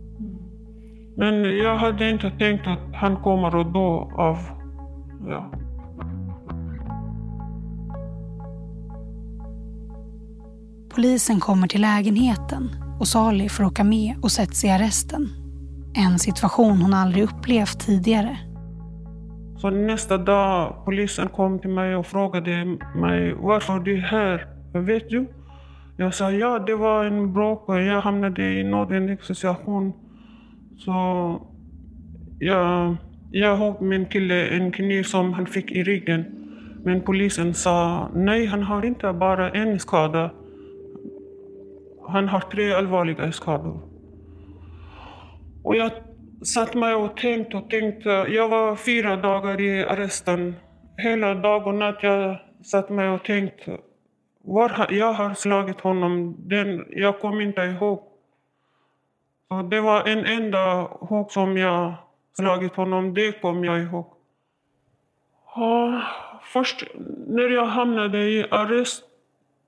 Men 1.16 1.59
jag 1.59 1.76
hade 1.76 2.11
inte 2.11 2.31
tänkt 2.31 2.66
att 2.66 2.95
han 2.95 3.16
kommer 3.16 3.61
att 3.61 3.73
dö 3.73 4.23
av... 4.23 4.38
Ja. 5.28 5.52
Polisen 10.95 11.40
kommer 11.40 11.69
till 11.69 11.81
lägenheten 11.81 12.71
och 13.00 13.09
Sali 13.09 13.49
får 13.49 13.64
åka 13.64 13.85
med 13.85 14.14
och 14.23 14.33
sätts 14.33 14.64
i 14.64 14.71
arresten. 14.71 15.42
En 15.95 16.19
situation 16.19 16.83
hon 16.83 16.95
aldrig 16.95 17.25
upplevt 17.25 17.81
tidigare. 17.81 18.39
Så 19.57 19.71
nästa 19.71 20.19
dag 20.19 20.85
polisen 20.85 21.29
kom 21.29 21.59
till 21.59 21.71
mig 21.71 21.97
och 21.97 22.07
frågade 22.07 22.79
mig 22.95 23.35
varför 23.35 23.81
du 23.81 23.97
är 23.97 24.01
här. 24.01 24.47
Vet 24.75 25.11
du? 25.11 25.27
Jag 25.97 26.15
sa 26.15 26.31
ja, 26.31 26.59
det 26.59 26.75
var 26.75 27.05
en 27.05 27.33
bråk 27.33 27.69
och 27.69 27.81
jag 27.81 28.01
hamnade 28.01 28.43
i 28.43 28.61
en 28.61 28.71
nödvändig 28.71 29.25
situation. 29.25 29.93
Så 30.79 30.93
jag, 32.39 32.97
jag 33.31 33.57
högg 33.57 33.81
min 33.81 34.07
kille 34.07 34.47
en 34.47 34.73
kniv 34.73 35.03
som 35.03 35.33
han 35.33 35.47
fick 35.47 35.73
i 35.73 35.83
ryggen. 35.83 36.25
Men 36.85 37.01
polisen 37.01 37.55
sa 37.55 38.09
nej, 38.15 38.47
han 38.47 38.63
har 38.63 38.85
inte 38.85 39.13
bara 39.13 39.51
en 39.51 39.79
skada. 39.79 40.31
Han 42.09 42.29
har 42.29 42.41
tre 42.41 42.73
allvarliga 42.73 43.33
skador. 43.33 43.92
Och 45.64 45.76
jag 45.76 45.90
satt 46.42 46.75
mig 46.75 46.95
och 46.95 47.16
tänkte 47.16 47.57
och 47.57 47.71
tänkte. 47.71 48.11
Jag 48.11 48.49
var 48.49 48.76
fyra 48.76 49.16
dagar 49.16 49.61
i 49.61 49.85
arresten. 49.85 50.57
Hela 50.97 51.35
dag 51.35 51.66
och 51.66 51.75
natt 51.75 52.02
jag 52.02 52.38
satt 52.64 52.90
mig 52.90 53.09
och 53.09 53.25
tänkte. 53.25 53.78
Var 54.45 54.87
jag 54.90 55.12
har 55.12 55.35
slagit 55.35 55.81
honom, 55.81 56.37
den, 56.38 56.87
jag 56.90 57.21
kommer 57.21 57.40
inte 57.40 57.61
ihåg. 57.61 58.02
Så 59.49 59.62
det 59.62 59.81
var 59.81 60.09
en 60.09 60.26
enda 60.26 60.83
hugg 60.83 61.31
som 61.31 61.57
jag 61.57 61.95
slagit 62.37 62.76
honom, 62.76 63.14
det 63.14 63.40
kom 63.40 63.64
jag 63.64 63.83
ihåg. 63.83 64.07
Ja, 65.54 66.02
först 66.42 66.85
när 67.26 67.49
jag 67.49 67.66
hamnade 67.66 68.19
i 68.19 68.47
arrest, 68.50 69.04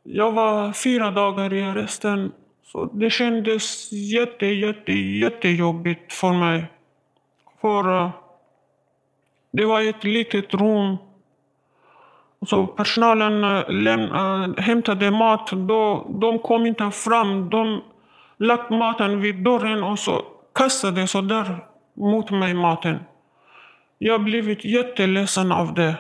jag 0.03 0.33
var 0.33 0.73
fyra 0.73 1.11
dagar 1.11 1.53
i 1.53 1.63
arresten. 1.63 2.33
Så 2.75 2.85
det 2.93 3.11
kändes 3.11 3.93
jätte, 3.93 4.47
jätte, 4.47 4.93
jättejobbigt 4.93 6.13
för 6.13 6.33
mig. 6.33 6.65
För 7.61 7.97
eh, 7.97 8.11
det 9.53 9.65
var 9.65 9.81
ett 9.81 10.05
litet 10.05 10.55
rum. 10.55 10.97
Så 12.47 12.67
personalen 12.67 13.45
eh, 13.45 13.71
läm, 13.71 14.01
eh, 14.01 14.63
hämtade 14.65 15.11
mat. 15.11 15.51
Då, 15.53 16.07
de 16.21 16.39
kom 16.39 16.67
inte 16.67 16.91
fram. 16.91 17.51
De 17.51 17.83
lagt 18.37 18.71
maten 18.71 19.21
vid 19.21 19.45
dörren 19.45 19.83
och 19.83 19.99
så 19.99 20.23
kastade 20.55 21.07
så 21.07 21.21
där 21.21 21.59
mot 21.97 22.31
mig 22.31 22.55
maten. 22.55 22.99
Jag 23.99 24.25
blivit 24.25 24.65
jätteledsen 24.65 25.53
av 25.53 25.75
det. 25.75 25.95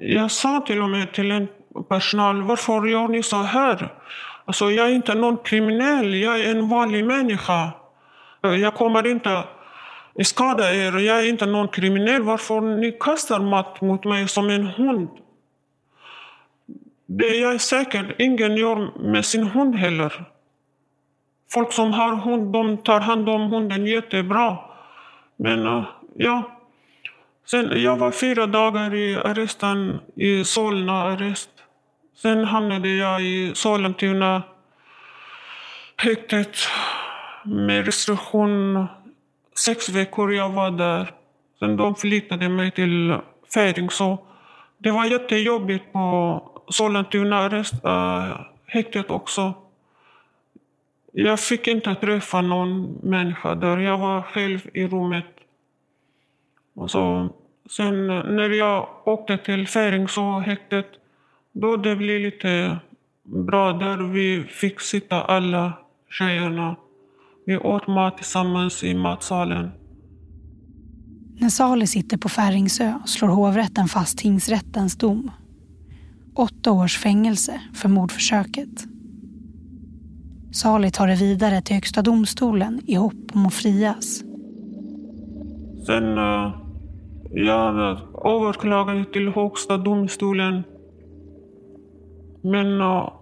Jag 0.00 0.30
sa 0.30 0.60
till 0.60 0.82
och 0.82 0.90
med 0.90 1.12
till 1.12 1.30
en 1.30 1.48
personal, 1.88 2.42
varför 2.42 2.86
gör 2.86 3.08
ni 3.08 3.22
så 3.22 3.36
här? 3.36 3.92
Alltså, 4.44 4.70
jag 4.70 4.86
är 4.86 4.94
inte 4.94 5.14
någon 5.14 5.36
kriminell, 5.36 6.14
jag 6.14 6.40
är 6.40 6.50
en 6.50 6.68
vanlig 6.68 7.04
människa. 7.04 7.70
Jag 8.40 8.74
kommer 8.74 9.06
inte 9.06 9.44
skada 10.22 10.74
er, 10.74 10.98
jag 10.98 11.18
är 11.20 11.28
inte 11.28 11.46
någon 11.46 11.68
kriminell. 11.68 12.22
Varför 12.22 12.60
ni 12.60 12.92
kastar 12.92 13.40
mat 13.40 13.80
mot 13.80 14.04
mig 14.04 14.28
som 14.28 14.50
en 14.50 14.66
hund? 14.66 15.08
Det 17.06 17.36
jag 17.36 17.54
är 17.54 17.58
säker, 17.58 18.14
ingen 18.18 18.56
gör 18.56 18.98
med 18.98 19.24
sin 19.24 19.46
hund 19.46 19.76
heller. 19.76 20.24
Folk 21.50 21.72
som 21.72 21.92
har 21.92 22.14
hund, 22.16 22.52
de 22.52 22.76
tar 22.76 23.00
hand 23.00 23.28
om 23.28 23.50
hunden 23.50 23.86
jättebra. 23.86 24.58
Men 25.36 25.66
eh, 25.66 25.84
ja, 26.14 26.62
Sen, 27.46 27.82
jag 27.82 27.96
var 27.96 28.10
fyra 28.10 28.46
dagar 28.46 28.94
i 28.94 29.16
arresten, 29.16 30.00
i 30.16 30.44
Solna 30.44 31.02
arrest. 31.02 31.50
Sen 32.22 32.44
hamnade 32.44 32.88
jag 32.88 33.22
i 33.22 33.54
Sollentuna 33.54 34.42
häktet 35.96 36.56
med 37.44 37.86
restriktion. 37.86 38.86
Sex 39.64 39.88
veckor 39.88 40.32
jag 40.32 40.48
var 40.48 40.70
där. 40.70 41.10
Sen 41.58 41.76
de 41.76 41.94
flyttade 41.94 42.48
mig 42.48 42.70
till 42.70 43.16
Färing. 43.54 43.90
Så 43.90 44.18
det 44.78 44.90
var 44.90 45.04
jättejobbigt 45.04 45.92
på 45.92 46.42
Sollentuna 46.68 47.38
arrest, 47.38 47.84
äh, 47.84 48.40
häktet 48.66 49.10
också. 49.10 49.54
Jag 51.12 51.40
fick 51.40 51.66
inte 51.66 51.94
träffa 51.94 52.40
någon 52.40 52.98
människa 53.02 53.54
där. 53.54 53.78
Jag 53.78 53.98
var 53.98 54.22
själv 54.22 54.60
i 54.74 54.86
rummet. 54.86 55.26
Och 56.74 56.90
så, 56.90 57.28
sen 57.70 58.06
när 58.06 58.50
jag 58.50 58.88
åkte 59.04 59.38
till 59.38 59.68
Färingsåhäktet, 59.68 60.86
då 61.52 61.76
det 61.76 61.96
blev 61.96 62.20
lite 62.20 62.78
bra 63.46 63.72
där. 63.72 64.12
Vi 64.12 64.42
fick 64.42 64.80
sitta 64.80 65.22
alla 65.22 65.72
tjejerna. 66.10 66.76
Vi 67.46 67.56
åt 67.56 67.86
mat 67.86 68.16
tillsammans 68.16 68.84
i 68.84 68.94
matsalen. 68.94 69.70
När 71.40 71.48
Sali 71.48 71.86
sitter 71.86 72.16
på 72.16 72.28
Färingsö 72.28 72.94
slår 73.06 73.28
hovrätten 73.28 73.88
fast 73.88 74.18
tingsrättens 74.18 74.96
dom. 74.96 75.30
Åtta 76.34 76.72
års 76.72 76.98
fängelse 76.98 77.60
för 77.74 77.88
mordförsöket. 77.88 78.84
Sali 80.52 80.90
tar 80.90 81.06
det 81.06 81.14
vidare 81.14 81.62
till 81.62 81.74
Högsta 81.74 82.02
domstolen 82.02 82.80
i 82.86 82.94
hopp 82.94 83.14
om 83.34 83.46
att 83.46 83.54
frias. 83.54 84.22
Sen 85.86 86.18
uh, 86.18 86.54
jag 87.30 87.98
överklagade 88.24 89.04
till 89.04 89.28
Högsta 89.28 89.76
domstolen. 89.76 90.62
Men 92.42 92.80
uh, 92.80 93.12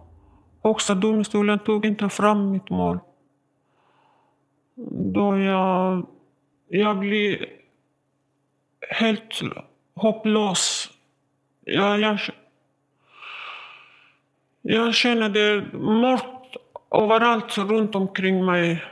Högsta 0.62 0.94
domstolen 0.94 1.58
tog 1.58 1.86
inte 1.86 2.08
fram 2.08 2.50
mitt 2.50 2.70
mål. 2.70 2.98
Då 5.12 5.38
jag, 5.38 6.06
jag 6.68 6.98
blev 6.98 7.44
helt 8.90 9.40
hopplös. 9.94 10.90
Jag, 11.64 12.00
jag, 12.00 12.18
jag 14.62 14.94
känner 14.94 15.28
det 15.28 15.78
mörkt 15.78 16.56
överallt 16.90 17.58
runt 17.58 17.94
omkring 17.94 18.44
mig. 18.44 18.84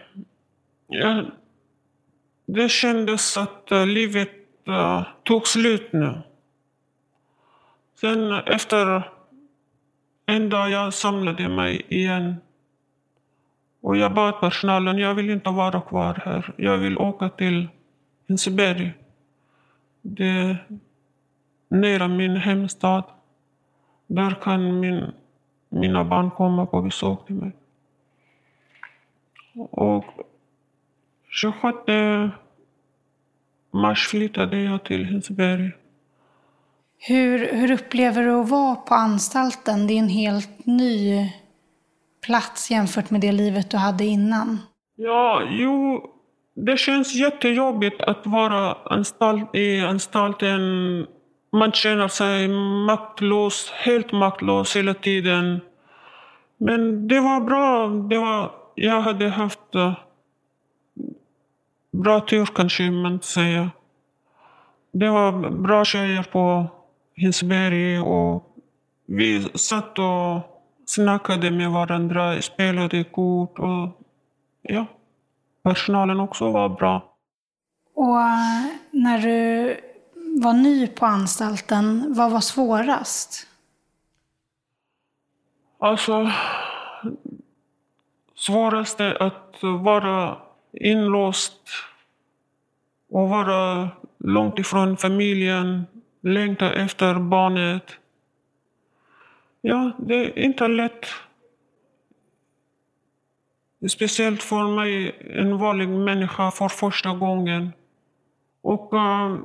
Jag, 0.86 1.30
det 2.46 2.68
kändes 2.68 3.36
att 3.36 3.70
eh, 3.70 3.86
livet 3.86 4.32
uh, 4.68 5.02
tog 5.22 5.46
slut 5.46 5.92
nu. 5.92 6.22
Sen 7.94 8.32
efter 8.32 9.17
en 10.28 10.48
dag 10.48 10.70
jag 10.70 10.94
samlade 10.94 11.48
mig 11.48 11.82
igen. 11.88 12.36
Och 13.80 13.96
jag 13.96 14.14
bad 14.14 14.40
personalen, 14.40 14.98
jag 14.98 15.14
vill 15.14 15.30
inte 15.30 15.50
vara 15.50 15.80
kvar 15.80 16.22
här. 16.24 16.54
Jag 16.56 16.78
vill 16.78 16.98
åka 16.98 17.28
till 17.28 17.68
Hinseberg. 18.26 18.92
Det 20.02 20.28
är 20.28 20.66
nära 21.68 22.08
min 22.08 22.36
hemstad. 22.36 23.04
Där 24.06 24.34
kan 24.42 24.80
min, 24.80 25.12
mina 25.68 26.04
barn 26.04 26.30
komma 26.30 26.66
på 26.66 26.82
besök 26.82 27.26
till 27.26 27.34
mig. 27.34 27.52
Och 29.70 30.04
26 31.28 31.76
mars 33.70 34.06
flyttade 34.08 34.62
jag 34.62 34.84
till 34.84 35.04
Hinseberg. 35.04 35.72
Hur, 36.98 37.52
hur 37.52 37.70
upplever 37.70 38.22
du 38.22 38.30
att 38.30 38.48
vara 38.48 38.74
på 38.74 38.94
anstalten? 38.94 39.86
Det 39.86 39.92
är 39.92 39.98
en 39.98 40.08
helt 40.08 40.66
ny 40.66 41.28
plats 42.26 42.70
jämfört 42.70 43.10
med 43.10 43.20
det 43.20 43.32
livet 43.32 43.70
du 43.70 43.76
hade 43.76 44.04
innan. 44.04 44.58
Ja, 44.96 45.42
jo, 45.50 46.04
det 46.54 46.76
känns 46.76 47.14
jättejobbigt 47.14 48.02
att 48.02 48.26
vara 48.26 48.74
anstalt, 48.74 49.54
i 49.54 49.80
anstalten. 49.80 50.60
Man 51.52 51.72
känner 51.72 52.08
sig 52.08 52.48
maktlös, 52.86 53.70
helt 53.70 54.12
maktlös 54.12 54.76
hela 54.76 54.94
tiden. 54.94 55.60
Men 56.56 57.08
det 57.08 57.20
var 57.20 57.40
bra. 57.40 57.88
Det 57.88 58.18
var, 58.18 58.50
jag 58.74 59.00
hade 59.00 59.28
haft 59.28 59.74
eh, 59.74 59.92
bra 61.92 62.20
tur 62.20 62.46
kanske 62.46 62.90
man 62.90 63.20
säger. 63.20 63.70
Det 64.92 65.08
var 65.08 65.50
bra 65.50 65.84
tjejer 65.84 66.22
på 66.22 66.66
Hinseberg 67.18 68.00
och 68.00 68.56
vi 69.06 69.48
satt 69.54 69.98
och 69.98 70.40
snackade 70.86 71.50
med 71.50 71.70
varandra, 71.70 72.42
spelade 72.42 73.04
kort 73.04 73.58
och 73.58 73.88
ja, 74.62 74.86
personalen 75.62 76.20
också 76.20 76.50
var 76.50 76.68
bra. 76.68 77.14
Och 77.94 78.20
eh, 78.20 78.66
när 78.90 79.18
du 79.18 79.76
var 80.42 80.52
ny 80.52 80.86
på 80.86 81.06
anstalten, 81.06 82.14
vad 82.16 82.30
var 82.30 82.40
svårast? 82.40 83.46
Alltså, 85.78 86.30
svårast 88.34 89.00
är 89.00 89.22
att 89.22 89.62
vara 89.62 90.38
inlåst 90.72 91.62
och 93.10 93.28
vara 93.28 93.88
långt 94.18 94.58
ifrån 94.58 94.96
familjen, 94.96 95.86
Längtar 96.20 96.72
efter 96.72 97.14
barnet. 97.14 97.96
Ja, 99.60 99.92
det 99.98 100.14
är 100.14 100.38
inte 100.38 100.68
lätt. 100.68 101.06
Speciellt 103.90 104.42
för 104.42 104.76
mig, 104.76 105.16
en 105.34 105.58
vanlig 105.58 105.88
människa, 105.88 106.50
för 106.50 106.68
första 106.68 107.14
gången. 107.14 107.72
Och 108.62 108.92
uh, 108.92 109.36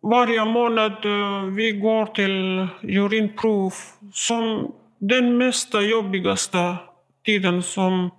varje 0.00 0.44
månad 0.44 1.04
uh, 1.06 1.44
vi 1.44 1.72
går 1.72 2.06
till 2.06 2.68
urinprov 2.82 3.72
som 4.12 4.72
den 4.98 5.38
mest 5.38 5.74
jobbigaste 5.74 6.76
tiden 7.24 7.62
som 7.62 8.10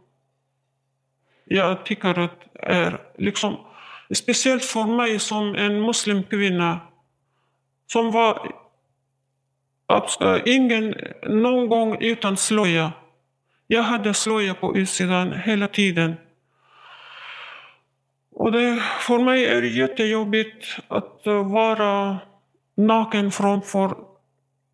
jag 1.45 1.85
tycker 1.85 2.19
att 2.19 2.39
är 2.53 3.01
liksom 3.17 3.57
speciellt 4.15 4.65
för 4.65 4.97
mig 4.97 5.19
som 5.19 5.55
en 5.55 5.81
muslimkvinna 5.81 6.79
som 7.87 8.11
var 8.11 8.51
ingen 10.45 10.95
någon 11.23 11.69
gång 11.69 11.97
utan 11.99 12.37
slöja. 12.37 12.91
Jag 13.67 13.83
hade 13.83 14.13
slöja 14.13 14.53
på 14.53 14.75
utsidan 14.75 15.33
hela 15.33 15.67
tiden. 15.67 16.15
Och 18.31 18.51
det, 18.51 18.83
för 18.99 19.19
mig 19.19 19.45
är 19.45 19.61
det 19.61 19.67
jättejobbigt 19.67 20.77
att 20.87 21.21
vara 21.25 22.17
naken 22.75 23.31
framför 23.31 23.95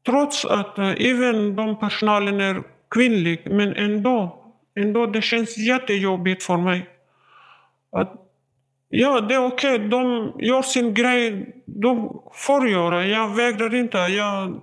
Trots 0.06 0.46
att 0.46 0.77
även 0.80 1.56
de 1.56 1.80
personalen 1.80 2.41
är 2.41 2.63
kvinnlig, 2.89 3.41
men 3.46 3.75
ändå, 3.75 4.44
ändå 4.75 5.06
det 5.06 5.22
känns 5.22 5.58
jättejobbigt 5.58 6.44
för 6.44 6.58
mig. 6.58 6.89
Att, 7.91 8.13
ja, 8.92 9.22
det 9.22 9.36
är 9.36 9.46
okej, 9.46 9.76
okay. 9.76 9.88
de 9.88 10.32
gör 10.40 10.62
sin 10.62 10.94
grej, 10.94 11.56
de 11.66 12.22
får 12.34 12.70
göra. 12.70 13.06
Jag 13.06 13.36
vägrar 13.36 13.76
inte. 13.76 13.98
Jag, 13.98 14.62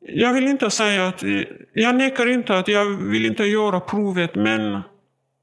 jag 0.00 0.32
vill 0.32 0.48
inte 0.48 0.70
säga 0.70 1.06
att, 1.06 1.22
jag 1.72 1.94
nekar 1.94 2.26
inte 2.26 2.58
att 2.58 2.68
jag 2.68 2.84
vill 2.84 3.26
inte 3.26 3.44
göra 3.44 3.80
provet, 3.80 4.34
men 4.34 4.80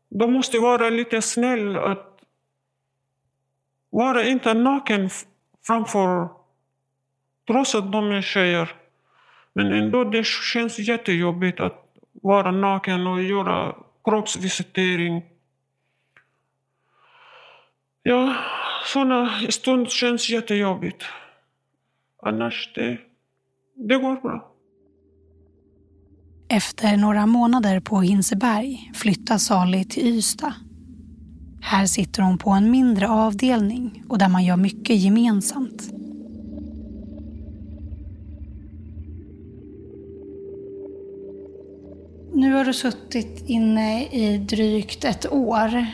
de 0.10 0.34
måste 0.34 0.60
vara 0.60 0.90
lite 0.90 1.22
snäll 1.22 1.78
att 1.78 2.08
vara 3.90 4.24
inte 4.24 4.54
naken 4.54 5.10
framför 5.68 6.42
Trots 7.48 7.76
att 7.76 7.92
de 7.92 8.12
är 8.12 8.22
tjejer. 8.22 8.72
Men 9.54 9.74
ändå, 9.74 10.04
det 10.04 10.26
känns 10.26 10.80
jättejobbigt 10.80 11.60
att 11.60 11.86
vara 12.12 12.52
naken 12.52 13.08
och 13.08 13.24
göra 13.24 13.76
kroppsvisitering. 14.04 15.24
Ja, 18.04 18.36
sådana 18.94 19.30
stunder 19.50 19.90
känns 19.90 20.30
jättejobbigt. 20.30 21.04
Annars, 22.24 22.72
det, 22.76 22.98
det 23.76 23.98
går 23.98 24.22
bra. 24.22 24.52
Efter 26.50 26.98
några 26.98 27.26
månader 27.26 27.80
på 27.80 28.02
Hinseberg 28.02 28.92
flyttar 28.96 29.38
Sali 29.38 29.86
till 29.86 30.08
Ystad. 30.08 30.54
Här 31.62 31.86
sitter 31.86 32.22
hon 32.22 32.38
på 32.38 32.50
en 32.50 32.72
mindre 32.72 33.10
avdelning 33.10 34.04
och 34.10 34.18
där 34.18 34.30
man 34.30 34.46
gör 34.46 34.58
mycket 34.58 34.96
gemensamt. 34.96 35.92
Nu 42.34 42.54
har 42.54 42.66
du 42.66 42.74
suttit 42.74 43.44
inne 43.50 44.06
i 44.06 44.38
drygt 44.38 45.06
ett 45.06 45.32
år. 45.32 45.86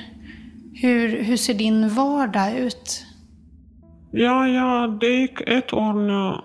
Hur, 0.82 1.24
hur 1.24 1.38
ser 1.38 1.54
din 1.54 1.90
vardag 1.90 2.58
ut? 2.58 3.06
Ja, 4.12 4.48
ja, 4.48 4.98
det 5.02 5.08
gick 5.08 5.42
ett 5.42 5.74
år 5.74 5.94
nu. 5.94 6.42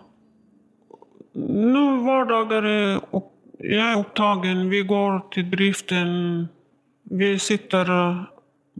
Nu 1.32 1.96
vardagar 2.04 2.62
är 2.62 3.00
jag 3.64 3.92
är 3.92 4.00
upptagen. 4.00 4.70
Vi 4.70 4.82
går 4.82 5.30
till 5.30 5.50
driften. 5.50 6.48
Vi 7.02 7.38
sitter 7.38 7.86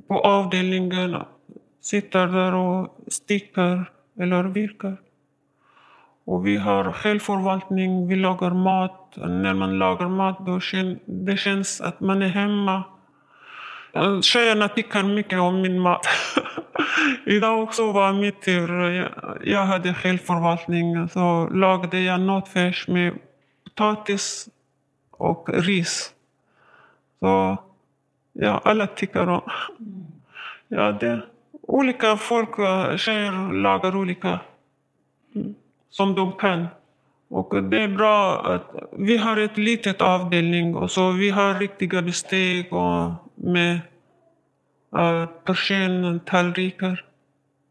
på 0.09 0.19
avdelningen, 0.19 1.17
sitter 1.81 2.27
där 2.27 2.55
och 2.55 2.97
stickar 3.09 3.91
eller 4.21 4.43
virkar. 4.43 4.97
Och 6.25 6.47
vi 6.47 6.57
har 6.57 6.93
självförvaltning, 6.93 8.09
vi 8.09 8.17
lagar 8.17 8.51
mat. 8.51 9.17
När 9.17 9.55
man 9.55 9.79
lagar 9.79 10.09
mat 10.09 10.47
då 10.47 10.61
kän, 10.61 10.99
det 11.05 11.37
känns 11.37 11.81
att 11.81 12.01
man 12.01 12.23
är 12.23 12.29
hemma. 12.29 12.85
Tjejerna 14.23 14.69
tycker 14.69 15.03
mycket 15.03 15.39
om 15.41 15.61
min 15.61 15.81
mat. 15.81 16.07
Idag 17.27 17.63
också 17.63 17.93
var 17.93 18.13
mitt 18.13 18.43
tur. 18.43 18.71
Jag 19.45 19.65
hade 19.65 19.95
självförvaltning. 19.95 21.09
Så 21.09 21.49
lagade 21.49 22.01
jag 22.01 22.21
nötfärs 22.21 22.89
med 22.89 23.15
potatis 23.65 24.49
och 25.11 25.49
ris. 25.49 26.15
Så 27.21 27.57
ja, 28.33 28.61
alla 28.65 28.87
tycker 28.87 29.29
om. 29.29 29.43
Ja, 30.69 30.93
det, 30.93 31.23
olika 31.63 32.17
folk, 32.17 32.57
tjejer 33.01 33.53
lagar 33.53 33.97
olika. 33.97 34.41
Mm, 35.35 35.55
som 35.91 36.15
de 36.15 36.33
kan. 36.33 36.67
Och 37.33 37.65
det 37.65 37.83
är 37.83 37.89
bra 37.89 38.41
att 38.55 38.71
vi 38.99 39.17
har 39.17 39.37
ett 39.37 39.59
litet 39.59 40.03
avdelning 40.03 40.77
och 40.77 40.91
så 40.91 41.11
vi 41.11 41.31
har 41.31 41.55
riktiga 41.55 42.03
besteg 42.03 42.73
och 42.73 43.13
med 43.35 43.81
uh, 44.97 45.27
persienn, 45.45 46.21
tallrikar. 46.21 47.05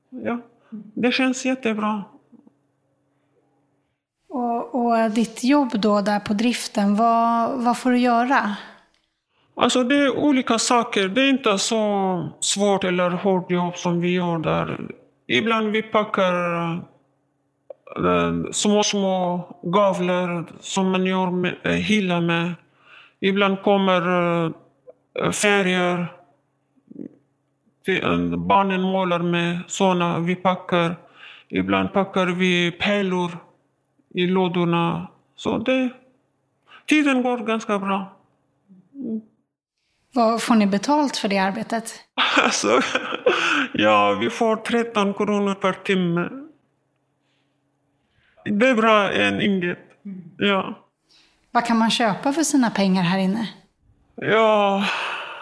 Ja, 0.10 0.40
det 0.72 1.12
känns 1.12 1.46
jättebra. 1.46 2.04
Och, 4.30 4.76
och 4.76 5.12
ditt 5.12 5.44
jobb 5.44 5.70
då 5.74 6.02
där 6.02 6.20
på 6.20 6.34
driften, 6.34 6.96
vad, 6.96 7.64
vad 7.64 7.78
får 7.78 7.92
du 7.92 7.98
göra? 7.98 8.56
Alltså 9.56 9.84
det 9.84 9.96
är 9.96 10.18
olika 10.18 10.60
saker. 10.60 11.08
Det 11.08 11.22
är 11.22 11.30
inte 11.30 11.58
så 11.58 12.30
svårt 12.40 12.84
eller 12.84 13.10
hårt 13.10 13.52
jobb 13.52 13.76
som 13.76 14.02
vi 14.02 14.14
gör 14.14 14.38
där. 14.38 14.80
Ibland 15.28 15.72
vi 15.72 15.82
packar 15.82 16.34
små, 18.52 18.84
små 18.84 19.48
gavlar 19.64 20.46
som 20.60 20.92
man 20.92 21.06
gör 21.06 21.32
med, 21.32 21.56
eh, 21.64 21.72
hilla 21.72 22.22
med. 22.22 22.54
Ibland 23.20 23.62
kommer 23.62 24.02
eh, 25.20 25.32
färger. 25.32 26.08
Barnen 28.38 28.82
målar 28.82 29.20
med 29.20 29.60
sådana. 29.68 30.20
Vi 30.20 30.36
packar. 30.36 30.96
Ibland 31.50 31.94
packar 31.94 32.26
vi 32.26 32.72
pärlor 32.72 33.32
i 34.14 34.28
lådorna. 34.28 35.08
Så 35.36 35.58
det, 35.58 35.90
tiden 36.86 37.24
går 37.24 37.38
ganska 37.38 37.80
bra. 37.80 38.18
Mm. 38.96 39.22
Vad 40.14 40.42
får 40.42 40.56
ni 40.56 40.68
betalt 40.68 41.18
för 41.18 41.28
det 41.28 41.38
arbetet? 41.38 41.94
Alltså, 42.44 42.80
ja, 43.74 44.18
vi 44.22 44.30
får 44.30 44.56
13 44.56 45.14
kronor 45.14 45.54
per 45.54 45.74
timme. 45.74 46.30
Det 48.46 48.70
är 48.70 48.76
bra 48.76 49.12
än 49.12 49.42
inget. 49.42 49.78
Ja. 50.38 50.74
Vad 51.52 51.66
kan 51.66 51.78
man 51.78 51.92
köpa 51.92 52.34
för 52.34 52.44
sina 52.44 52.70
pengar 52.70 53.04
här 53.04 53.20
inne? 53.20 53.50
Ja, 54.16 54.86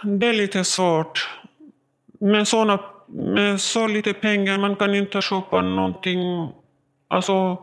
det 0.03 0.27
är 0.27 0.33
lite 0.33 0.63
svårt. 0.63 1.29
Med, 2.19 2.47
såna, 2.47 2.79
med 3.07 3.62
så 3.62 3.88
lite 3.88 4.13
pengar 4.13 4.57
man 4.57 4.75
kan 4.75 4.95
inte 4.95 5.21
köpa 5.21 5.62
någonting 5.62 6.19
Alltså, 7.09 7.57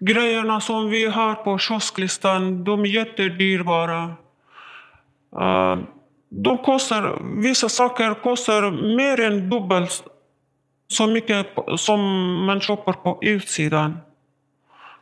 grejerna 0.00 0.60
som 0.60 0.90
vi 0.90 1.06
har 1.06 1.34
på 1.34 1.58
kiosklistan, 1.58 2.64
de 2.64 2.80
är 2.80 2.86
jättedyrbara. 2.86 4.14
Uh, 5.40 5.78
de 6.28 6.58
kostar, 6.58 7.18
vissa 7.42 7.68
saker 7.68 8.14
kostar 8.14 8.70
mer 8.96 9.20
än 9.20 9.50
dubbelt 9.50 10.04
så 10.88 11.06
mycket 11.06 11.46
som 11.76 12.00
man 12.46 12.60
köper 12.60 12.92
på 12.92 13.18
utsidan. 13.22 13.98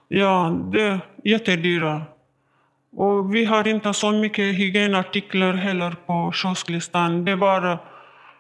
Ja, 0.09 0.51
det 0.73 0.83
är 0.83 1.01
jättedyra. 1.25 2.03
Och 2.97 3.35
vi 3.35 3.45
har 3.45 3.69
inte 3.69 3.95
så 3.95 4.13
mycket 4.13 4.45
hygienartiklar 4.59 5.53
heller 5.53 5.97
på 6.07 6.33
kiosklistan. 6.33 7.25
Det 7.25 7.33
är 7.33 7.37
bara 7.37 7.79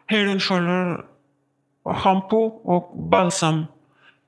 head 0.06 0.30
and 0.30 0.42
shoulder, 0.42 1.04
shampoo 1.84 2.46
och 2.46 2.98
balsam. 3.10 3.64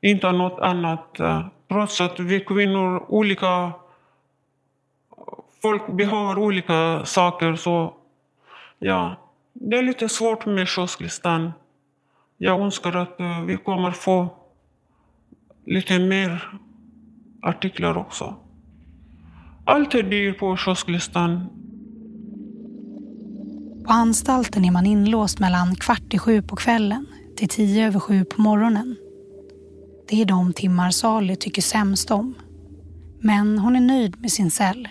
Inte 0.00 0.32
något 0.32 0.60
annat. 0.60 1.20
Trots 1.68 2.00
att 2.00 2.20
vi 2.20 2.40
kvinnor 2.40 3.04
olika... 3.08 3.72
Folk 5.62 5.86
behöver 5.92 6.38
olika 6.38 7.04
saker 7.04 7.56
så 7.56 7.94
ja, 8.78 9.16
det 9.52 9.78
är 9.78 9.82
lite 9.82 10.08
svårt 10.08 10.46
med 10.46 10.68
kiosklistan. 10.68 11.52
Jag 12.36 12.60
önskar 12.60 12.96
att 12.96 13.20
eh, 13.20 13.40
vi 13.40 13.56
kommer 13.56 13.90
få 13.90 14.28
lite 15.64 15.98
mer 15.98 16.50
artiklar 17.42 17.96
också. 17.96 18.34
Allt 19.64 19.94
är 19.94 20.02
dyrt 20.02 20.38
på 20.38 20.56
kiosklistan. 20.56 21.46
På 23.84 23.92
anstalten 23.92 24.64
är 24.64 24.70
man 24.70 24.86
inlåst 24.86 25.40
mellan 25.40 25.76
kvart 25.76 26.14
i 26.14 26.18
sju 26.18 26.42
på 26.42 26.56
kvällen 26.56 27.06
till 27.36 27.48
tio 27.48 27.86
över 27.86 28.00
sju 28.00 28.24
på 28.24 28.42
morgonen. 28.42 28.96
Det 30.08 30.22
är 30.22 30.24
de 30.24 30.52
timmar 30.52 30.90
Sali 30.90 31.36
tycker 31.36 31.62
sämst 31.62 32.10
om. 32.10 32.34
Men 33.20 33.58
hon 33.58 33.76
är 33.76 33.80
nöjd 33.80 34.20
med 34.20 34.32
sin 34.32 34.50
cell. 34.50 34.88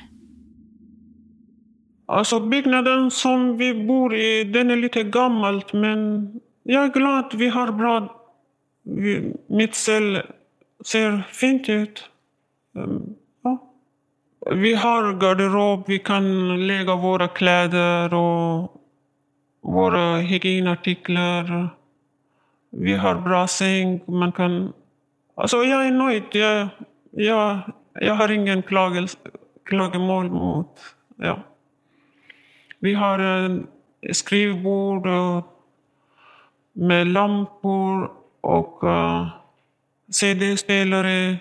Alltså 2.06 2.40
byggnaden 2.40 3.12
som 3.12 3.58
vi 3.58 3.86
bor 3.86 4.16
i, 4.16 4.44
den 4.44 4.72
är 4.72 4.76
lite 4.76 5.04
gammal 5.04 5.64
men 5.74 6.32
jag 6.64 6.84
är 6.84 6.90
glad 6.90 7.26
att 7.26 7.34
vi 7.34 7.50
har 7.50 7.72
bra... 7.72 8.16
Mitt 9.48 9.76
cell 9.76 10.22
ser 10.86 11.28
fint 11.32 11.70
ut. 11.70 12.10
Ehm, 12.76 13.16
ja. 13.44 13.58
Vi 14.52 14.74
har 14.74 15.14
garderob, 15.14 15.84
vi 15.88 16.00
kan 16.00 16.68
lägga 16.68 16.96
våra 16.96 17.28
kläder 17.28 18.14
och 18.14 18.82
våra 19.62 20.18
hygienartiklar. 20.18 21.70
Vi 22.70 22.94
har 22.94 23.16
bra 23.16 23.48
säng, 23.48 24.02
man 24.06 24.32
kan... 24.32 24.74
Alltså 25.36 25.58
jag 25.58 25.88
är 25.88 25.92
nöjd. 25.92 26.24
Jag, 26.32 26.68
jag, 27.12 27.60
jag 27.94 28.14
har 28.14 28.32
ingen 28.32 28.64
klagomål 29.66 30.30
mot... 30.30 30.80
Ja. 31.18 31.40
Vi 32.80 32.94
har 32.94 33.20
en 33.20 33.68
skrivbord 34.12 35.08
med 36.74 37.08
lampor 37.08 38.12
och 38.42 38.84
eh, 38.84 39.22
uh, 39.22 39.28
CD-spelare. 40.12 41.38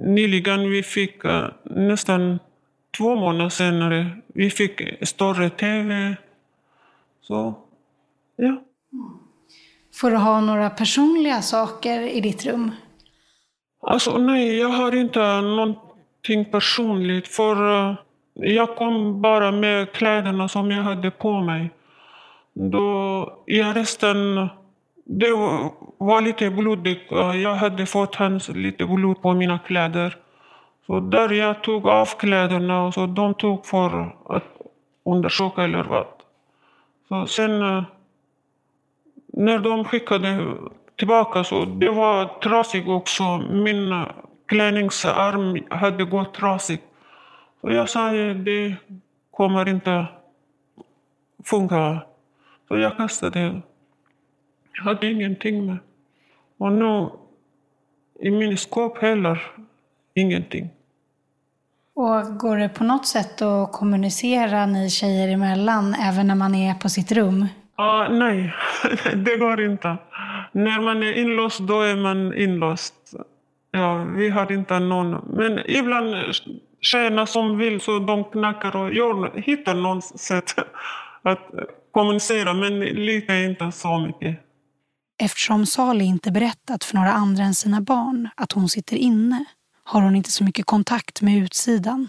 Nyligen 0.00 0.70
vi 0.70 0.82
fick, 0.82 1.24
uh, 1.24 1.46
nästan 1.64 2.38
två 2.98 3.16
månader 3.16 3.48
senare, 3.48 4.10
vi 4.26 4.50
fick 4.50 4.82
större 5.02 5.50
TV. 5.50 6.16
Så, 7.20 7.54
ja. 8.36 8.62
Får 9.94 10.10
du 10.10 10.16
ha 10.16 10.40
några 10.40 10.70
personliga 10.70 11.42
saker 11.42 12.00
i 12.00 12.20
ditt 12.20 12.46
rum? 12.46 12.70
Alltså 13.82 14.18
nej, 14.18 14.58
jag 14.58 14.68
har 14.68 14.94
inte 14.94 15.40
någonting 15.40 16.44
personligt. 16.50 17.28
För 17.28 17.88
uh, 17.88 17.94
jag 18.34 18.76
kom 18.76 19.22
bara 19.22 19.52
med 19.52 19.92
kläderna 19.92 20.48
som 20.48 20.70
jag 20.70 20.82
hade 20.82 21.10
på 21.10 21.40
mig. 21.40 21.70
Då 22.54 23.44
i 23.46 23.62
arresten, 23.62 24.48
det 25.10 25.30
var 25.98 26.20
lite 26.20 26.50
blodigt. 26.50 27.10
Jag 27.34 27.54
hade 27.54 27.86
fått 27.86 28.14
hans 28.14 28.48
lite 28.48 28.86
blod 28.86 29.22
på 29.22 29.34
mina 29.34 29.58
kläder. 29.58 30.16
Så 30.86 31.00
där 31.00 31.32
jag 31.32 31.62
tog 31.62 31.86
av 31.86 32.06
kläderna 32.06 32.86
och 32.86 32.94
så 32.94 33.06
de 33.06 33.34
tog 33.34 33.66
för 33.66 34.16
att 34.28 34.44
undersöka 35.04 35.62
eller 35.64 35.84
vad. 35.84 36.06
Så 37.08 37.26
sen 37.26 37.62
eh, 37.62 37.82
när 39.26 39.58
de 39.58 39.84
skickade 39.84 40.54
tillbaka 40.96 41.44
så 41.44 41.64
det 41.64 41.90
var 41.90 42.40
trasigt 42.42 42.88
också. 42.88 43.38
Min 43.38 44.04
klänningsarm 44.46 45.58
hade 45.70 46.04
gått 46.04 46.34
trasigt. 46.34 46.84
Så 47.60 47.70
jag 47.70 47.88
sa 47.88 48.14
eh, 48.14 48.34
det 48.34 48.76
kommer 49.30 49.68
inte 49.68 50.06
funka. 51.44 52.00
Så 52.68 52.78
jag 52.78 52.96
kastade. 52.96 53.60
Jag 54.78 54.84
hade 54.84 55.10
ingenting 55.10 55.66
med. 55.66 55.78
Och 56.58 56.72
nu 56.72 57.10
i 58.20 58.30
min 58.30 58.56
skåp 58.56 58.98
heller 58.98 59.42
ingenting. 60.14 60.68
Och 61.94 62.38
går 62.38 62.56
det 62.56 62.68
på 62.68 62.84
något 62.84 63.06
sätt 63.06 63.42
att 63.42 63.72
kommunicera 63.72 64.66
ni 64.66 64.90
tjejer 64.90 65.28
emellan 65.28 65.94
även 65.94 66.26
när 66.26 66.34
man 66.34 66.54
är 66.54 66.74
på 66.74 66.88
sitt 66.88 67.12
rum? 67.12 67.42
Uh, 67.80 68.18
nej, 68.18 68.54
det 69.14 69.36
går 69.36 69.60
inte. 69.60 69.96
När 70.52 70.80
man 70.80 71.02
är 71.02 71.12
inlåst, 71.12 71.60
då 71.60 71.80
är 71.80 71.96
man 71.96 72.34
inlåst. 72.34 72.94
Ja, 73.70 74.06
vi 74.16 74.28
har 74.28 74.52
inte 74.52 74.78
någon. 74.78 75.10
Men 75.36 75.60
ibland 75.66 76.14
tjejerna 76.80 77.26
som 77.26 77.58
vill 77.58 77.80
så 77.80 77.98
de 77.98 78.24
knackar 78.24 78.76
och 78.76 78.94
gör, 78.94 79.40
hittar 79.40 79.74
något 79.74 80.04
sätt 80.04 80.54
att 81.22 81.50
kommunicera, 81.90 82.54
men 82.54 82.80
lite 82.80 83.34
inte 83.34 83.72
så 83.72 83.98
mycket. 83.98 84.47
Eftersom 85.18 85.66
Sali 85.66 86.04
inte 86.04 86.30
berättat 86.30 86.84
för 86.84 86.94
några 86.94 87.12
andra 87.12 87.44
än 87.44 87.54
sina 87.54 87.80
barn 87.80 88.28
att 88.36 88.52
hon 88.52 88.68
sitter 88.68 88.96
inne 88.96 89.44
har 89.84 90.02
hon 90.02 90.16
inte 90.16 90.30
så 90.30 90.44
mycket 90.44 90.66
kontakt 90.66 91.22
med 91.22 91.38
utsidan. 91.38 92.08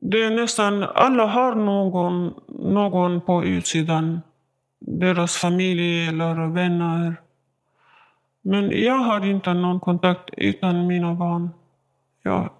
Det 0.00 0.22
är 0.22 0.30
nästan 0.30 0.82
alla 0.82 1.26
har 1.26 1.54
någon, 1.54 2.34
någon 2.48 3.20
på 3.20 3.44
utsidan. 3.44 4.20
Deras 4.80 5.36
familj 5.36 6.06
eller 6.08 6.46
vänner. 6.46 7.16
Men 8.42 8.70
jag 8.70 8.98
har 8.98 9.26
inte 9.26 9.54
någon 9.54 9.80
kontakt 9.80 10.30
utan 10.36 10.86
mina 10.86 11.14
barn. 11.14 11.50
Jag 12.22 12.50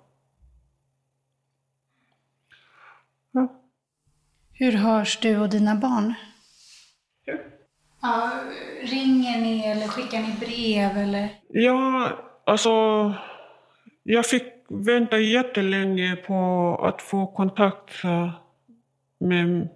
Hur 4.53 4.73
hörs 4.73 5.19
du 5.21 5.38
och 5.38 5.49
dina 5.49 5.75
barn? 5.75 6.15
Ja. 8.03 8.31
ringer 8.83 9.41
ni 9.41 9.67
eller 9.67 9.88
skickar 9.88 10.19
ni 10.19 10.35
brev? 10.41 10.99
Eller? 10.99 11.29
Ja, 11.49 12.09
alltså... 12.45 12.71
Jag 14.03 14.27
fick 14.27 14.43
vänta 14.69 15.19
jättelänge 15.19 16.17
på 16.17 16.81
att 16.83 17.03
få 17.03 17.27
kontakt 17.27 18.05
eh, 18.05 18.31
med 19.19 19.69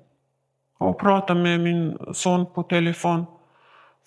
och 0.79 1.01
prata 1.01 1.35
med 1.35 1.61
min 1.61 1.99
son 2.13 2.47
på 2.55 2.63
telefon. 2.63 3.27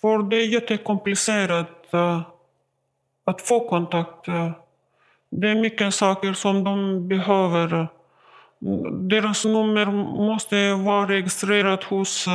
För 0.00 0.22
det 0.22 0.36
är 0.36 0.46
jättekomplicerat 0.46 1.94
eh, 1.94 2.20
att 3.24 3.42
få 3.42 3.68
kontakt. 3.68 4.28
Eh. 4.28 4.50
Det 5.30 5.48
är 5.48 5.54
mycket 5.54 5.94
saker 5.94 6.32
som 6.32 6.64
de 6.64 7.08
behöver 7.08 7.88
deras 9.08 9.44
nummer 9.44 9.86
måste 10.26 10.74
vara 10.74 11.08
registrerat 11.08 11.84
hos 11.84 12.26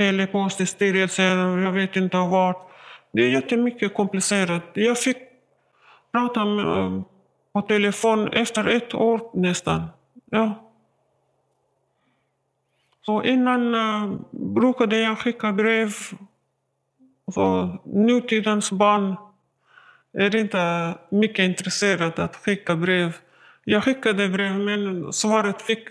uh, 0.00 0.06
Telepoststyrelsen, 0.06 1.62
jag 1.62 1.72
vet 1.72 1.96
inte 1.96 2.16
vart. 2.16 2.70
Det 3.12 3.22
är 3.22 3.30
jättemycket 3.30 3.94
komplicerat. 3.94 4.62
Jag 4.74 4.98
fick 4.98 5.16
prata 6.12 6.44
med, 6.44 6.66
eh, 6.66 7.02
på 7.52 7.62
telefon 7.62 8.28
efter 8.28 8.68
ett 8.68 8.94
år 8.94 9.30
nästan. 9.34 9.82
Ja. 10.30 10.70
Så 13.06 13.22
innan 13.22 13.74
uh, 13.74 14.14
brukade 14.30 15.00
jag 15.00 15.18
skicka 15.18 15.52
brev. 15.52 15.88
Så 17.34 17.76
nutidens 17.84 18.72
barn 18.72 19.16
är 20.12 20.36
inte 20.36 20.94
mycket 21.10 21.44
intresserade 21.44 22.24
att 22.24 22.36
skicka 22.36 22.76
brev. 22.76 23.16
Jag 23.64 23.84
skickade 23.84 24.28
brev, 24.28 24.58
men 24.58 25.12
svaret 25.12 25.62
fick 25.62 25.88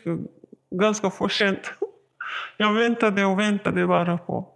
ganska 0.72 1.10
för 1.10 1.30
sent. 1.30 1.74
Jag 2.58 2.74
väntade 2.74 3.26
och 3.26 3.40
väntade 3.40 3.88
bara 3.88 4.18
på. 4.18 4.54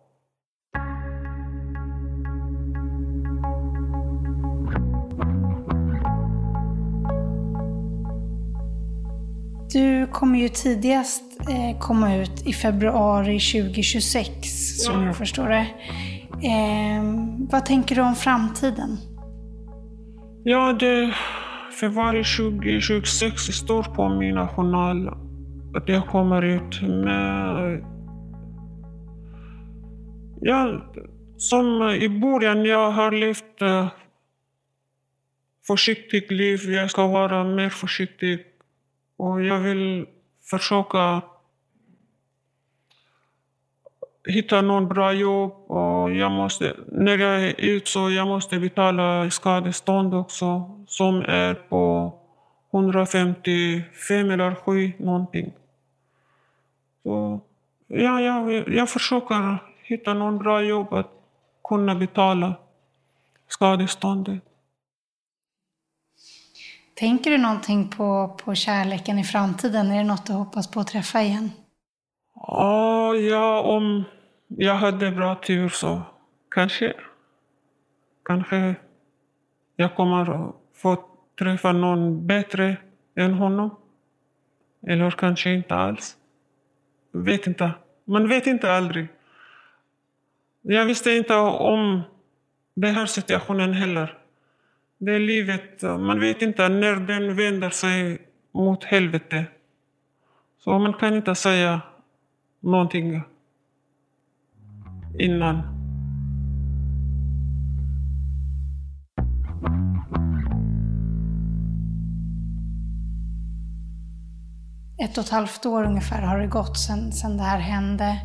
Du 9.73 10.07
kommer 10.07 10.39
ju 10.39 10.49
tidigast 10.49 11.23
eh, 11.49 11.79
komma 11.79 12.15
ut 12.15 12.47
i 12.47 12.53
februari 12.53 13.39
2026, 13.39 14.29
som 14.77 15.03
jag 15.03 15.17
förstår 15.17 15.49
det. 15.49 15.67
Eh, 16.47 17.03
vad 17.51 17.65
tänker 17.65 17.95
du 17.95 18.01
om 18.01 18.15
framtiden? 18.15 18.97
Ja, 20.43 20.73
det 20.73 21.13
februari 21.79 22.23
2026 22.23 23.41
står 23.41 23.83
på 23.83 24.09
mina 24.09 24.47
journal 24.47 25.09
att 25.75 25.89
jag 25.89 26.07
kommer 26.07 26.41
ut 26.41 26.81
med... 26.81 27.83
Ja, 30.41 30.81
som 31.37 31.89
i 31.89 32.09
början, 32.09 32.65
jag 32.65 32.91
har 32.91 33.11
levt 33.11 33.61
uh, 33.61 33.87
försiktigt 35.67 36.31
liv. 36.31 36.59
Jag 36.71 36.91
ska 36.91 37.07
vara 37.07 37.43
mer 37.43 37.69
försiktig. 37.69 38.45
Och 39.17 39.43
jag 39.43 39.59
vill 39.59 40.05
försöka 40.49 41.21
hitta 44.27 44.61
någon 44.61 44.87
bra 44.87 45.13
jobb. 45.13 45.51
Och 45.67 46.11
jag 46.11 46.31
måste, 46.31 46.75
när 46.91 47.17
jag 47.17 47.43
är 47.43 47.55
ute 47.57 47.89
så 47.89 48.09
jag 48.09 48.27
måste 48.27 48.59
betala 48.59 49.29
skadestånd 49.29 50.13
också 50.13 50.77
som 50.87 51.21
är 51.21 51.53
på 51.53 52.13
155 52.73 54.31
eller 54.31 54.55
7 54.55 54.91
någonting. 54.97 55.53
Ja, 57.93 58.21
jag, 58.21 58.69
jag 58.69 58.89
försöker 58.89 59.57
hitta 59.83 60.13
någon 60.13 60.37
bra 60.37 60.61
jobb 60.61 60.93
att 60.93 61.11
kunna 61.63 61.95
betala 61.95 62.53
skadeståndet. 63.47 64.43
Tänker 66.93 67.31
du 67.31 67.37
någonting 67.37 67.89
på, 67.89 68.37
på 68.45 68.55
kärleken 68.55 69.19
i 69.19 69.23
framtiden? 69.23 69.91
Är 69.91 69.97
det 69.97 70.03
något 70.03 70.25
du 70.25 70.33
hoppas 70.33 70.71
på 70.71 70.79
att 70.79 70.87
träffa 70.87 71.21
igen? 71.21 71.51
Oh, 72.35 73.17
ja, 73.17 73.61
om 73.61 74.03
jag 74.47 74.75
hade 74.75 75.11
bra 75.11 75.35
tur 75.35 75.69
så 75.69 76.01
kanske. 76.49 76.93
Kanske 78.25 78.75
jag 79.75 79.95
kommer 79.95 80.51
få 80.73 81.03
träffa 81.39 81.71
någon 81.71 82.27
bättre 82.27 82.77
än 83.15 83.33
honom. 83.33 83.75
Eller 84.87 85.11
kanske 85.11 85.53
inte 85.53 85.75
alls. 85.75 86.17
Vet 87.11 87.47
inte. 87.47 87.71
Man 88.05 88.27
vet 88.27 88.47
inte 88.47 88.71
aldrig. 88.71 89.07
Jag 90.61 90.85
visste 90.85 91.11
inte 91.11 91.35
om 91.35 92.01
den 92.73 92.95
här 92.95 93.05
situationen 93.05 93.73
heller. 93.73 94.17
Det 94.97 95.11
är 95.11 95.19
livet. 95.19 95.81
Man 95.81 96.19
vet 96.19 96.41
inte 96.41 96.69
när 96.69 96.95
den 96.95 97.35
vänder 97.35 97.69
sig 97.69 98.21
mot 98.51 98.83
helvete. 98.83 99.45
Så 100.57 100.79
man 100.79 100.93
kan 100.93 101.15
inte 101.15 101.35
säga 101.35 101.81
någonting 102.59 103.21
innan. 105.19 105.80
Ett 115.01 115.17
och 115.17 115.23
ett 115.23 115.29
halvt 115.29 115.65
år 115.65 115.83
ungefär 115.83 116.21
har 116.21 116.39
det 116.39 116.47
gått 116.47 116.77
sedan, 116.77 117.11
sedan 117.11 117.37
det 117.37 117.43
här 117.43 117.59
hände. 117.59 118.17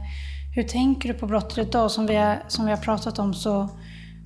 Hur 0.55 0.63
tänker 0.63 1.13
du 1.13 1.19
på 1.19 1.27
brottet 1.27 1.69
idag? 1.69 1.91
Som 1.91 2.07
vi 2.07 2.15
har, 2.15 2.39
som 2.49 2.65
vi 2.65 2.71
har 2.71 2.79
pratat 2.79 3.19
om 3.19 3.35
så, 3.35 3.69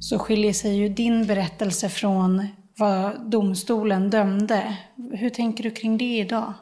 så 0.00 0.18
skiljer 0.18 0.52
sig 0.52 0.76
ju 0.76 0.88
din 0.88 1.26
berättelse 1.26 1.88
från 1.88 2.48
vad 2.78 3.30
domstolen 3.30 4.10
dömde. 4.10 4.76
Hur 5.12 5.30
tänker 5.30 5.62
du 5.62 5.70
kring 5.70 5.98
det 5.98 6.18
idag? 6.18 6.52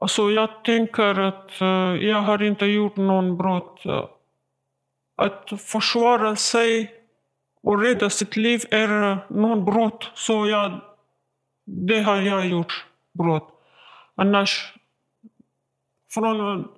Alltså 0.00 0.30
jag 0.30 0.64
tänker 0.64 1.20
att 1.20 1.60
eh, 1.60 2.06
jag 2.08 2.22
har 2.22 2.42
inte 2.42 2.66
gjort 2.66 2.96
någon 2.96 3.36
brott. 3.36 3.80
Att 5.16 5.60
försvara 5.60 6.36
sig 6.36 6.92
och 7.62 7.82
rädda 7.82 8.10
sitt 8.10 8.36
liv 8.36 8.62
är 8.70 9.18
någon 9.32 9.64
brott. 9.64 10.10
Så 10.14 10.46
jag, 10.46 10.80
det 11.66 12.00
har 12.00 12.20
jag 12.20 12.46
gjort 12.46 12.86
brott. 13.18 13.53
Annars, 14.14 14.74
från 16.10 16.68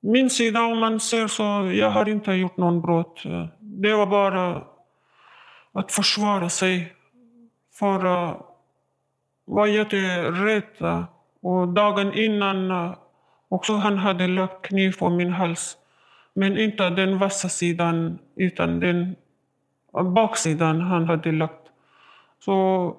min 0.00 0.30
sida 0.30 0.60
om 0.60 0.78
man 0.78 1.00
ser 1.00 1.26
så, 1.26 1.72
jag 1.74 1.90
har 1.90 2.08
inte 2.08 2.32
gjort 2.32 2.56
någon 2.56 2.80
brott. 2.80 3.22
Det 3.60 3.94
var 3.94 4.06
bara 4.06 4.64
att 5.72 5.92
försvara 5.92 6.48
sig. 6.48 6.94
För 7.72 8.04
att 8.04 8.36
vara 9.44 9.68
jätterädd. 9.68 11.04
Och 11.40 11.68
dagen 11.68 12.12
innan 12.14 12.70
eh, 12.70 12.94
också 13.48 13.72
han 13.72 13.98
hade 13.98 14.26
lagt 14.26 14.66
kniv 14.66 14.92
på 14.98 15.08
min 15.08 15.32
hals. 15.32 15.76
Men 16.34 16.58
inte 16.58 16.90
den 16.90 17.18
vassa 17.18 17.48
sidan, 17.48 18.18
utan 18.36 18.80
den 18.80 19.16
eh, 19.96 20.02
baksidan 20.02 20.80
han 20.80 21.04
hade 21.04 21.32
lagt. 21.32 21.68
Så 22.38 22.96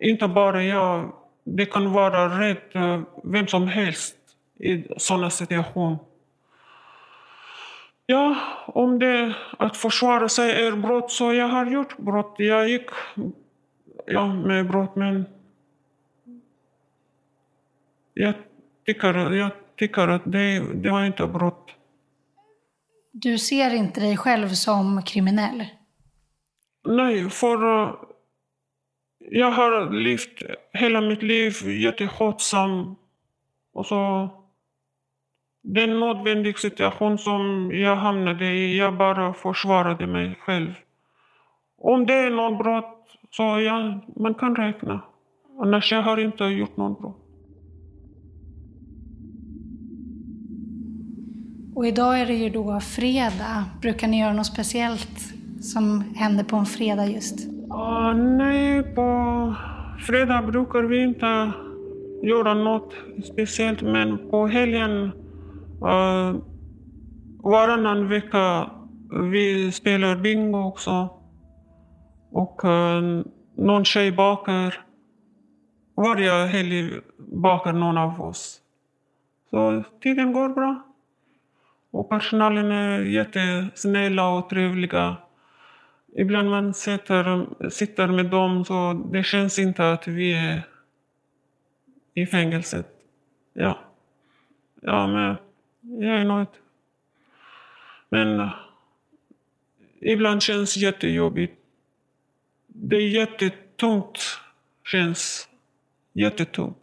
inte 0.00 0.28
bara 0.28 0.62
jag. 0.62 1.12
Det 1.56 1.66
kan 1.66 1.92
vara 1.92 2.40
rätt 2.40 2.70
vem 3.24 3.46
som 3.46 3.68
helst 3.68 4.16
i 4.58 4.84
sådana 4.96 5.30
situationer. 5.30 5.98
Ja, 8.06 8.36
om 8.66 8.98
det 8.98 9.34
att 9.58 9.76
försvara 9.76 10.28
sig 10.28 10.66
är 10.66 10.72
brott 10.72 11.12
så 11.12 11.32
jag 11.32 11.48
har 11.48 11.66
gjort 11.66 11.98
brott. 11.98 12.34
Jag 12.38 12.68
gick 12.68 12.90
ja, 14.06 14.34
med 14.34 14.68
brott 14.68 14.96
men 14.96 15.24
jag 18.14 18.34
tycker, 18.86 19.32
jag 19.32 19.50
tycker 19.76 20.08
att 20.08 20.22
det, 20.24 20.74
det 20.74 20.90
var 20.90 21.04
inte 21.04 21.26
brott. 21.26 21.70
Du 23.12 23.38
ser 23.38 23.74
inte 23.74 24.00
dig 24.00 24.16
själv 24.16 24.48
som 24.48 25.02
kriminell? 25.02 25.66
Nej, 26.84 27.30
för 27.30 27.64
uh, 27.64 27.94
jag 29.32 29.50
har 29.50 29.90
levt 29.90 30.42
hela 30.72 31.00
mitt 31.00 31.22
liv 31.22 31.52
jätteskötsam. 31.68 32.96
Och 33.72 33.86
så 33.86 34.28
den 35.62 36.00
nödvändiga 36.00 36.56
situation 36.56 37.18
som 37.18 37.70
jag 37.74 37.96
hamnade 37.96 38.44
i. 38.44 38.78
Jag 38.78 38.96
bara 38.96 39.34
försvarade 39.34 40.06
mig 40.06 40.38
själv. 40.40 40.72
Om 41.78 42.06
det 42.06 42.14
är 42.14 42.30
något 42.30 42.58
brott 42.58 43.06
så 43.30 43.42
ja, 43.42 44.00
man 44.16 44.34
kan 44.34 44.56
räkna. 44.56 45.00
Annars 45.60 45.92
jag 45.92 46.02
har 46.02 46.18
inte 46.20 46.44
gjort 46.44 46.76
något 46.76 47.00
brott. 47.00 47.16
Och 51.74 51.86
idag 51.86 52.20
är 52.20 52.26
det 52.26 52.34
ju 52.34 52.50
då 52.50 52.80
fredag. 52.80 53.64
Brukar 53.80 54.08
ni 54.08 54.20
göra 54.20 54.32
något 54.32 54.46
speciellt 54.46 55.20
som 55.60 56.14
händer 56.16 56.44
på 56.44 56.56
en 56.56 56.66
fredag 56.66 57.06
just? 57.06 57.59
Uh, 57.70 58.14
nej, 58.14 58.82
på 58.82 59.54
fredag 60.06 60.42
brukar 60.42 60.82
vi 60.82 61.02
inte 61.02 61.52
göra 62.22 62.54
något 62.54 62.94
speciellt. 63.24 63.82
Men 63.82 64.30
på 64.30 64.46
helgen 64.46 65.10
Uh, 65.82 66.36
varannan 67.42 68.08
vecka 68.08 68.70
vi 69.32 69.72
spelar 69.72 70.16
bingo 70.16 70.58
också. 70.58 71.08
Och 72.32 72.64
uh, 72.64 73.22
någon 73.56 73.84
tjej 73.84 74.12
bakar. 74.12 74.74
Varje 75.96 76.46
helg 76.46 77.00
bakar 77.18 77.72
någon 77.72 77.98
av 77.98 78.22
oss. 78.22 78.60
Så 79.50 79.82
tiden 80.02 80.32
går 80.32 80.48
bra. 80.48 80.82
Och 81.92 82.08
personalen 82.08 82.72
är 82.72 83.00
jättesnälla 83.00 84.28
och 84.28 84.48
trevliga. 84.48 85.16
Ibland 86.16 86.50
man 86.50 86.74
sitter, 86.74 87.46
sitter 87.70 88.06
med 88.06 88.26
dem 88.26 88.64
så 88.64 88.92
det 89.12 89.22
känns 89.22 89.58
inte 89.58 89.92
att 89.92 90.08
vi 90.08 90.32
är 90.32 90.62
i 92.14 92.26
fängelset. 92.26 92.86
Ja. 93.52 93.78
Ja, 94.82 95.06
men 95.06 95.36
jag 96.04 96.20
är 96.20 96.24
nöjd. 96.24 96.48
Men 98.08 98.40
eh, 98.40 98.50
ibland 100.00 100.42
känns 100.42 100.74
det 100.74 100.80
jättejobbigt. 100.80 101.58
Det 102.66 102.96
är 102.96 103.08
jättetungt. 103.08 104.18
Känns 104.84 105.48
jättetungt. 106.12 106.78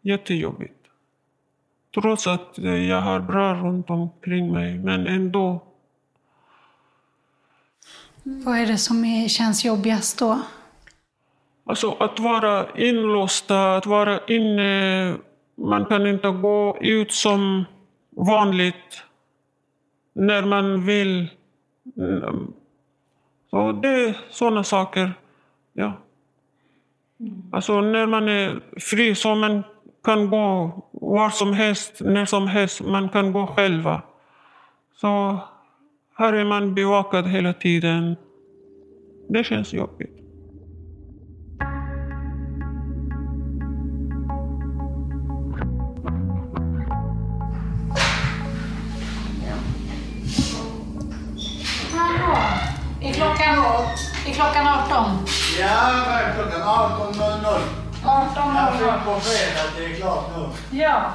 Jättejobbigt. 0.00 0.72
Trots 1.94 2.26
att 2.26 2.58
jag 2.58 3.00
har 3.00 3.20
bra 3.20 3.54
runt 3.54 3.90
omkring 3.90 4.52
mig, 4.52 4.78
men 4.78 5.06
ändå. 5.06 5.65
Vad 8.28 8.58
är 8.58 8.66
det 8.66 8.78
som 8.78 9.04
är, 9.04 9.28
känns 9.28 9.64
jobbigast 9.64 10.18
då? 10.18 10.40
Alltså 11.64 11.90
att 12.00 12.20
vara 12.20 12.66
inlåst, 12.76 13.50
att 13.50 13.86
vara 13.86 14.20
inne. 14.26 15.14
Man 15.56 15.84
kan 15.84 16.06
inte 16.06 16.28
gå 16.28 16.76
ut 16.80 17.12
som 17.12 17.64
vanligt 18.16 19.02
när 20.14 20.42
man 20.42 20.86
vill. 20.86 21.28
Så 23.50 23.72
det 23.72 23.88
är 23.88 24.16
sådana 24.30 24.64
saker. 24.64 25.12
Ja. 25.72 25.92
Alltså 27.52 27.80
när 27.80 28.06
man 28.06 28.28
är 28.28 28.60
fri 28.80 29.14
så 29.14 29.34
man 29.34 29.62
kan 30.04 30.30
gå 30.30 30.70
var 30.92 31.30
som 31.30 31.52
helst, 31.52 32.00
när 32.00 32.24
som 32.24 32.48
helst. 32.48 32.80
Man 32.80 33.08
kan 33.08 33.32
gå 33.32 33.46
själva. 33.46 34.02
Så 34.94 35.38
här 36.18 36.32
är 36.32 36.44
man 36.44 36.74
bevakad 36.74 37.26
hela 37.26 37.52
tiden. 37.52 38.16
Det 39.28 39.44
känns 39.44 39.72
jobbigt. 39.72 40.10
Är 53.02 53.12
är 54.26 54.32
klockan 54.34 54.66
18? 54.66 55.26
Ja, 55.60 55.66
är 56.12 56.34
klockan 56.34 56.60
18.00. 56.60 57.86
18.00. 58.02 59.04
på 59.04 59.20
fredag, 59.20 59.70
det 59.78 59.84
är 59.84 59.96
klart 59.96 60.24
nu. 60.36 60.78
Ja. 60.78 61.12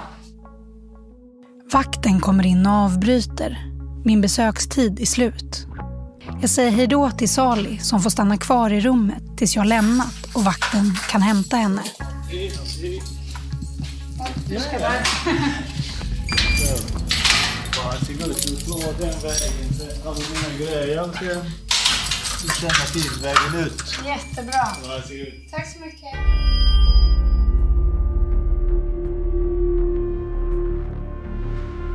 Vakten 1.73 2.19
kommer 2.19 2.45
in 2.45 2.65
och 2.65 2.73
avbryter. 2.73 3.70
Min 4.03 4.21
besökstid 4.21 4.99
är 4.99 5.05
slut. 5.05 5.67
Jag 6.41 6.49
säger 6.49 6.71
hej 6.71 6.87
då 6.87 7.11
till 7.11 7.29
Sali 7.29 7.79
som 7.79 8.01
får 8.01 8.09
stanna 8.09 8.37
kvar 8.37 8.73
i 8.73 8.81
rummet 8.81 9.23
tills 9.37 9.55
jag 9.55 9.65
lämnat 9.67 10.15
och 10.33 10.43
vakten 10.43 10.97
kan 11.09 11.21
hämta 11.21 11.57
henne. 11.57 11.83
Varsågod, 17.77 18.35
du 18.47 18.55
får 18.65 18.93
den 18.99 19.13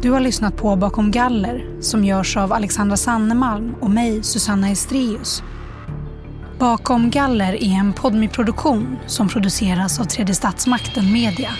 Du 0.02 0.10
har 0.10 0.20
lyssnat 0.20 0.56
på 0.56 0.76
Bakom 0.76 1.10
galler 1.10 1.80
som 1.80 2.04
görs 2.04 2.36
av 2.36 2.52
Alexandra 2.52 2.96
Sannemalm 2.96 3.74
och 3.80 3.90
mig, 3.90 4.22
Susanna 4.22 4.70
Estrius. 4.70 5.42
Bakom 6.58 7.10
galler 7.10 7.52
är 7.52 7.78
en 7.78 7.92
podmi 7.92 8.28
produktion 8.28 8.96
som 9.06 9.28
produceras 9.28 10.00
av 10.00 10.04
Tredje 10.04 10.34
Statsmakten 10.34 11.12
Media. 11.12 11.50